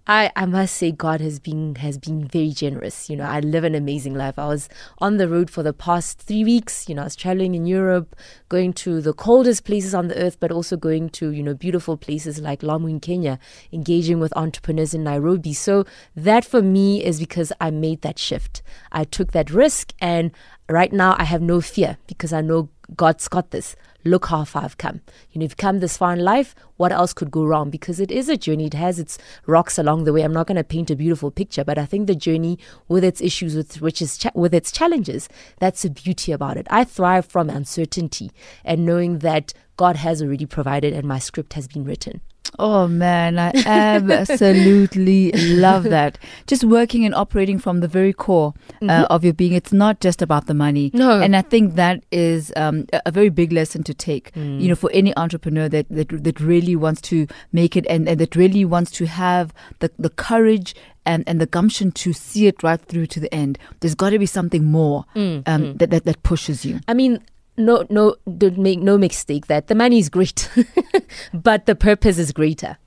I, 0.06 0.32
I 0.34 0.46
must 0.46 0.76
say 0.76 0.90
God 0.90 1.20
has 1.20 1.38
been 1.38 1.76
has 1.76 1.98
been 1.98 2.26
very 2.26 2.50
generous. 2.50 3.08
You 3.08 3.16
know, 3.16 3.24
I 3.24 3.40
live 3.40 3.64
an 3.64 3.74
amazing 3.74 4.14
life. 4.14 4.38
I 4.38 4.46
was 4.46 4.68
on 4.98 5.18
the 5.18 5.28
road 5.28 5.50
for 5.50 5.62
the 5.62 5.72
past 5.72 6.18
three 6.18 6.42
weeks. 6.42 6.88
You 6.88 6.94
know, 6.94 7.02
I 7.02 7.04
was 7.04 7.14
traveling 7.14 7.54
in 7.54 7.66
Europe, 7.66 8.16
going 8.48 8.72
to 8.74 9.00
the 9.00 9.12
coldest 9.12 9.64
places 9.64 9.94
on 9.94 10.08
the 10.08 10.16
earth, 10.20 10.40
but 10.40 10.50
also 10.50 10.76
going 10.76 11.10
to, 11.10 11.30
you 11.30 11.42
know, 11.42 11.54
beautiful 11.54 11.96
places 11.96 12.40
like 12.40 12.62
Lamu 12.62 12.88
in 12.88 12.98
Kenya, 13.00 13.38
engaging 13.72 14.20
with 14.20 14.36
entrepreneurs 14.36 14.94
in 14.94 15.04
Nairobi. 15.04 15.52
So 15.52 15.84
that 16.16 16.44
for 16.44 16.62
me 16.62 17.04
is 17.04 17.20
because 17.20 17.52
I 17.60 17.70
made 17.70 18.00
that 18.02 18.18
shift. 18.18 18.62
I 18.90 19.04
took 19.04 19.32
that 19.32 19.50
risk 19.50 19.92
and 20.00 20.32
right 20.68 20.92
now 20.92 21.14
I 21.18 21.24
have 21.24 21.42
no 21.42 21.60
fear 21.60 21.98
because 22.06 22.32
I 22.32 22.40
know 22.40 22.70
God's 22.96 23.28
got 23.28 23.50
this. 23.50 23.76
Look 24.04 24.26
how 24.26 24.44
far 24.44 24.64
I've 24.64 24.78
come. 24.78 25.00
You 25.30 25.38
know, 25.38 25.44
if 25.44 25.52
you've 25.52 25.56
come 25.56 25.80
this 25.80 25.96
far 25.96 26.12
in 26.14 26.20
life. 26.20 26.54
What 26.76 26.92
else 26.92 27.12
could 27.12 27.30
go 27.30 27.44
wrong? 27.44 27.68
Because 27.68 28.00
it 28.00 28.10
is 28.10 28.28
a 28.28 28.36
journey. 28.36 28.66
It 28.66 28.74
has 28.74 28.98
its 28.98 29.18
rocks 29.46 29.78
along 29.78 30.04
the 30.04 30.12
way. 30.12 30.22
I'm 30.22 30.32
not 30.32 30.46
going 30.46 30.56
to 30.56 30.64
paint 30.64 30.90
a 30.90 30.96
beautiful 30.96 31.30
picture, 31.30 31.64
but 31.64 31.76
I 31.76 31.84
think 31.84 32.06
the 32.06 32.14
journey 32.14 32.58
with 32.88 33.04
its 33.04 33.20
issues, 33.20 33.54
with 33.54 33.80
which 33.82 34.00
is 34.00 34.16
cha- 34.16 34.30
with 34.34 34.54
its 34.54 34.72
challenges, 34.72 35.28
that's 35.58 35.82
the 35.82 35.90
beauty 35.90 36.32
about 36.32 36.56
it. 36.56 36.66
I 36.70 36.84
thrive 36.84 37.26
from 37.26 37.50
uncertainty 37.50 38.30
and 38.64 38.86
knowing 38.86 39.18
that 39.18 39.52
God 39.76 39.96
has 39.96 40.22
already 40.22 40.46
provided 40.46 40.94
and 40.94 41.06
my 41.06 41.18
script 41.18 41.52
has 41.52 41.68
been 41.68 41.84
written. 41.84 42.22
Oh 42.58 42.88
man, 42.88 43.38
I 43.38 43.52
absolutely 43.64 45.32
love 45.32 45.84
that. 45.84 46.18
Just 46.46 46.64
working 46.64 47.04
and 47.04 47.14
operating 47.14 47.58
from 47.58 47.80
the 47.80 47.88
very 47.88 48.12
core 48.12 48.54
uh, 48.82 48.84
mm-hmm. 48.84 49.12
of 49.12 49.24
your 49.24 49.32
being. 49.32 49.52
It's 49.52 49.72
not 49.72 50.00
just 50.00 50.20
about 50.20 50.46
the 50.46 50.54
money. 50.54 50.90
No. 50.92 51.20
And 51.20 51.36
I 51.36 51.42
think 51.42 51.74
that 51.76 52.04
is 52.10 52.52
um, 52.56 52.86
a 53.06 53.10
very 53.10 53.28
big 53.28 53.52
lesson 53.52 53.82
to 53.84 53.94
take, 53.94 54.32
mm. 54.32 54.60
you 54.60 54.68
know, 54.68 54.74
for 54.74 54.90
any 54.92 55.16
entrepreneur 55.16 55.68
that, 55.68 55.86
that, 55.90 56.08
that 56.24 56.40
really 56.40 56.76
wants 56.76 57.00
to 57.02 57.26
make 57.52 57.76
it 57.76 57.86
and, 57.88 58.08
and 58.08 58.20
that 58.20 58.36
really 58.36 58.64
wants 58.64 58.90
to 58.92 59.06
have 59.06 59.54
the, 59.78 59.90
the 59.98 60.10
courage 60.10 60.74
and, 61.06 61.24
and 61.26 61.40
the 61.40 61.46
gumption 61.46 61.90
to 61.92 62.12
see 62.12 62.46
it 62.46 62.62
right 62.62 62.80
through 62.80 63.06
to 63.06 63.20
the 63.20 63.32
end. 63.34 63.58
There's 63.80 63.94
got 63.94 64.10
to 64.10 64.18
be 64.18 64.26
something 64.26 64.64
more 64.64 65.06
mm, 65.14 65.42
um, 65.46 65.62
mm. 65.62 65.78
That, 65.78 65.90
that, 65.90 66.04
that 66.04 66.22
pushes 66.22 66.64
you. 66.64 66.80
I 66.88 66.94
mean, 66.94 67.22
no, 67.60 67.86
no, 67.90 68.16
don't 68.38 68.58
make 68.58 68.80
no 68.80 68.98
mistake 68.98 69.46
that 69.46 69.68
the 69.68 69.74
money 69.74 69.98
is 69.98 70.08
great, 70.08 70.50
but 71.34 71.66
the 71.66 71.74
purpose 71.74 72.18
is 72.18 72.32
greater. 72.32 72.78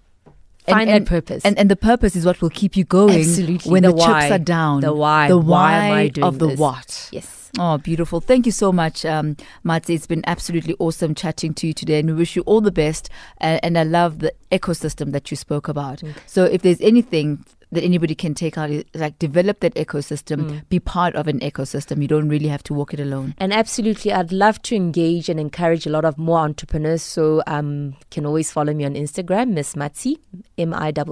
Find 0.65 0.89
and, 0.89 0.97
and, 0.97 1.07
purpose, 1.07 1.43
and 1.43 1.57
and 1.59 1.69
the 1.69 1.75
purpose 1.75 2.15
is 2.15 2.25
what 2.25 2.41
will 2.41 2.49
keep 2.49 2.77
you 2.77 2.85
going 2.85 3.19
Absolutely. 3.19 3.69
when 3.69 3.83
the, 3.83 3.89
the 3.89 3.95
why. 3.95 4.21
chips 4.21 4.31
are 4.31 4.43
down. 4.43 4.79
The 4.81 4.93
why, 4.93 5.27
the 5.27 5.37
why, 5.37 5.43
why 5.45 5.85
am 5.85 5.93
I 5.93 6.07
doing 6.07 6.25
of 6.25 6.39
the 6.39 6.47
this? 6.47 6.59
what. 6.59 7.09
Yes. 7.11 7.43
Oh, 7.59 7.77
beautiful. 7.77 8.19
Thank 8.19 8.47
you 8.47 8.51
so 8.51 8.71
much, 8.71 9.05
um, 9.05 9.37
It's 9.65 10.07
been 10.07 10.23
absolutely 10.25 10.75
awesome 10.79 11.13
chatting 11.13 11.53
to 11.55 11.67
you 11.67 11.73
today, 11.73 11.99
and 11.99 12.09
we 12.09 12.15
wish 12.15 12.35
you 12.35 12.41
all 12.43 12.61
the 12.61 12.71
best. 12.71 13.09
Uh, 13.41 13.59
and 13.61 13.77
I 13.77 13.83
love 13.83 14.19
the 14.19 14.33
ecosystem 14.51 15.11
that 15.11 15.29
you 15.29 15.37
spoke 15.37 15.67
about. 15.67 16.03
Okay. 16.03 16.13
So, 16.25 16.45
if 16.45 16.63
there's 16.63 16.81
anything 16.81 17.45
that 17.73 17.83
anybody 17.83 18.15
can 18.15 18.33
take 18.33 18.57
out 18.57 18.69
like 18.93 19.19
develop 19.19 19.59
that 19.59 19.75
ecosystem 19.75 20.49
mm. 20.49 20.69
be 20.69 20.79
part 20.79 21.15
of 21.15 21.27
an 21.27 21.39
ecosystem. 21.39 22.01
You 22.01 22.07
don't 22.07 22.29
really 22.29 22.47
have 22.47 22.63
to 22.63 22.73
walk 22.73 22.93
it 22.93 22.99
alone. 22.99 23.35
And 23.37 23.53
absolutely 23.53 24.11
i'd 24.11 24.31
love 24.31 24.61
to 24.63 24.75
engage 24.75 25.29
and 25.29 25.39
encourage 25.39 25.85
a 25.85 25.89
lot 25.89 26.05
of 26.05 26.17
more 26.17 26.39
entrepreneurs. 26.39 27.01
So 27.01 27.43
um 27.47 27.95
can 28.11 28.25
always 28.25 28.51
follow 28.51 28.73
me 28.73 28.85
on 28.85 28.93
instagram 28.93 29.49
miss 29.49 29.73
matsi 29.75 30.17
m-i-s 30.57 30.93
dot 30.93 31.07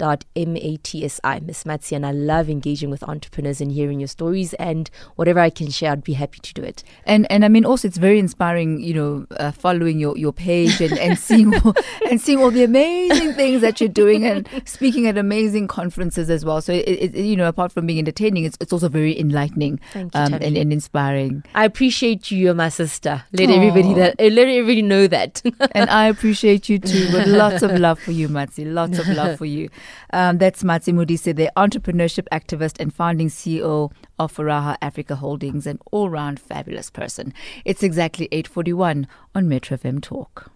m-a-t-s-i 0.00 1.40
miss 1.40 1.64
matsi 1.64 1.94
and 1.94 2.06
i 2.06 2.12
love 2.12 2.48
engaging 2.48 2.90
with 2.90 3.02
entrepreneurs 3.04 3.60
and 3.60 3.72
hearing 3.72 4.00
your 4.00 4.08
stories 4.08 4.54
and 4.54 4.90
whatever 5.16 5.40
i 5.40 5.50
can 5.50 5.70
share 5.70 5.92
i'd 5.92 6.04
be 6.04 6.12
happy 6.14 6.38
to 6.40 6.54
do 6.54 6.62
it 6.62 6.82
and 7.04 7.30
and 7.30 7.44
i 7.44 7.48
mean 7.48 7.64
also 7.64 7.88
it's 7.88 7.98
very 7.98 8.18
inspiring 8.18 8.80
you 8.80 8.94
know 8.94 9.26
uh, 9.38 9.50
following 9.50 9.98
your 9.98 10.16
your 10.16 10.32
page 10.32 10.80
and, 10.80 10.98
and 10.98 11.18
seeing 11.18 11.54
all, 11.60 11.74
and 12.10 12.20
seeing 12.20 12.38
all 12.38 12.50
the 12.50 12.64
amazing 12.64 13.32
things 13.34 13.60
that 13.60 13.80
you're 13.80 13.88
doing 13.88 14.24
and 14.24 14.48
speaking 14.64 15.06
at 15.06 15.18
amazing 15.18 15.66
conferences 15.68 16.30
as 16.30 16.44
well. 16.44 16.60
So 16.60 16.72
it, 16.72 16.86
it, 16.86 17.14
you 17.14 17.36
know, 17.36 17.48
apart 17.48 17.72
from 17.72 17.86
being 17.86 17.98
entertaining, 17.98 18.44
it's, 18.44 18.56
it's 18.60 18.72
also 18.72 18.88
very 18.88 19.18
enlightening 19.18 19.80
you, 19.94 20.10
um, 20.14 20.34
and, 20.34 20.56
and, 20.56 20.72
inspiring. 20.72 21.44
I 21.54 21.64
appreciate 21.64 22.30
you. 22.30 22.38
You're 22.38 22.54
my 22.54 22.68
sister. 22.68 23.24
Let 23.32 23.48
Aww. 23.48 23.56
everybody 23.56 23.94
that 23.94 24.14
uh, 24.18 24.24
let 24.24 24.48
everybody 24.48 24.82
know 24.82 25.06
that. 25.06 25.42
and 25.72 25.90
I 25.90 26.06
appreciate 26.06 26.68
you 26.68 26.78
too. 26.78 27.10
With 27.12 27.26
lots 27.42 27.62
of 27.62 27.72
love 27.72 27.98
for 27.98 28.12
you, 28.12 28.28
Matsi. 28.28 28.64
Lots 28.64 28.98
of 28.98 29.08
love 29.08 29.38
for 29.38 29.46
you. 29.46 29.68
Um, 30.12 30.38
that's 30.38 30.62
Matsi 30.62 30.92
Modise, 30.92 31.34
the 31.34 31.50
entrepreneurship 31.56 32.26
activist 32.32 32.80
and 32.80 32.94
founding 32.94 33.28
CEO 33.28 33.92
of 34.18 34.34
Furaha 34.34 34.76
Afrika 34.80 35.16
Holdings, 35.16 35.66
an 35.66 35.78
all-round 35.92 36.40
fabulous 36.40 36.90
person. 36.90 37.32
It's 37.64 37.82
exactly 37.82 38.28
8:41 38.32 39.06
on 39.34 39.48
Metro 39.48 39.76
FM 39.76 40.00
Talk. 40.00 40.50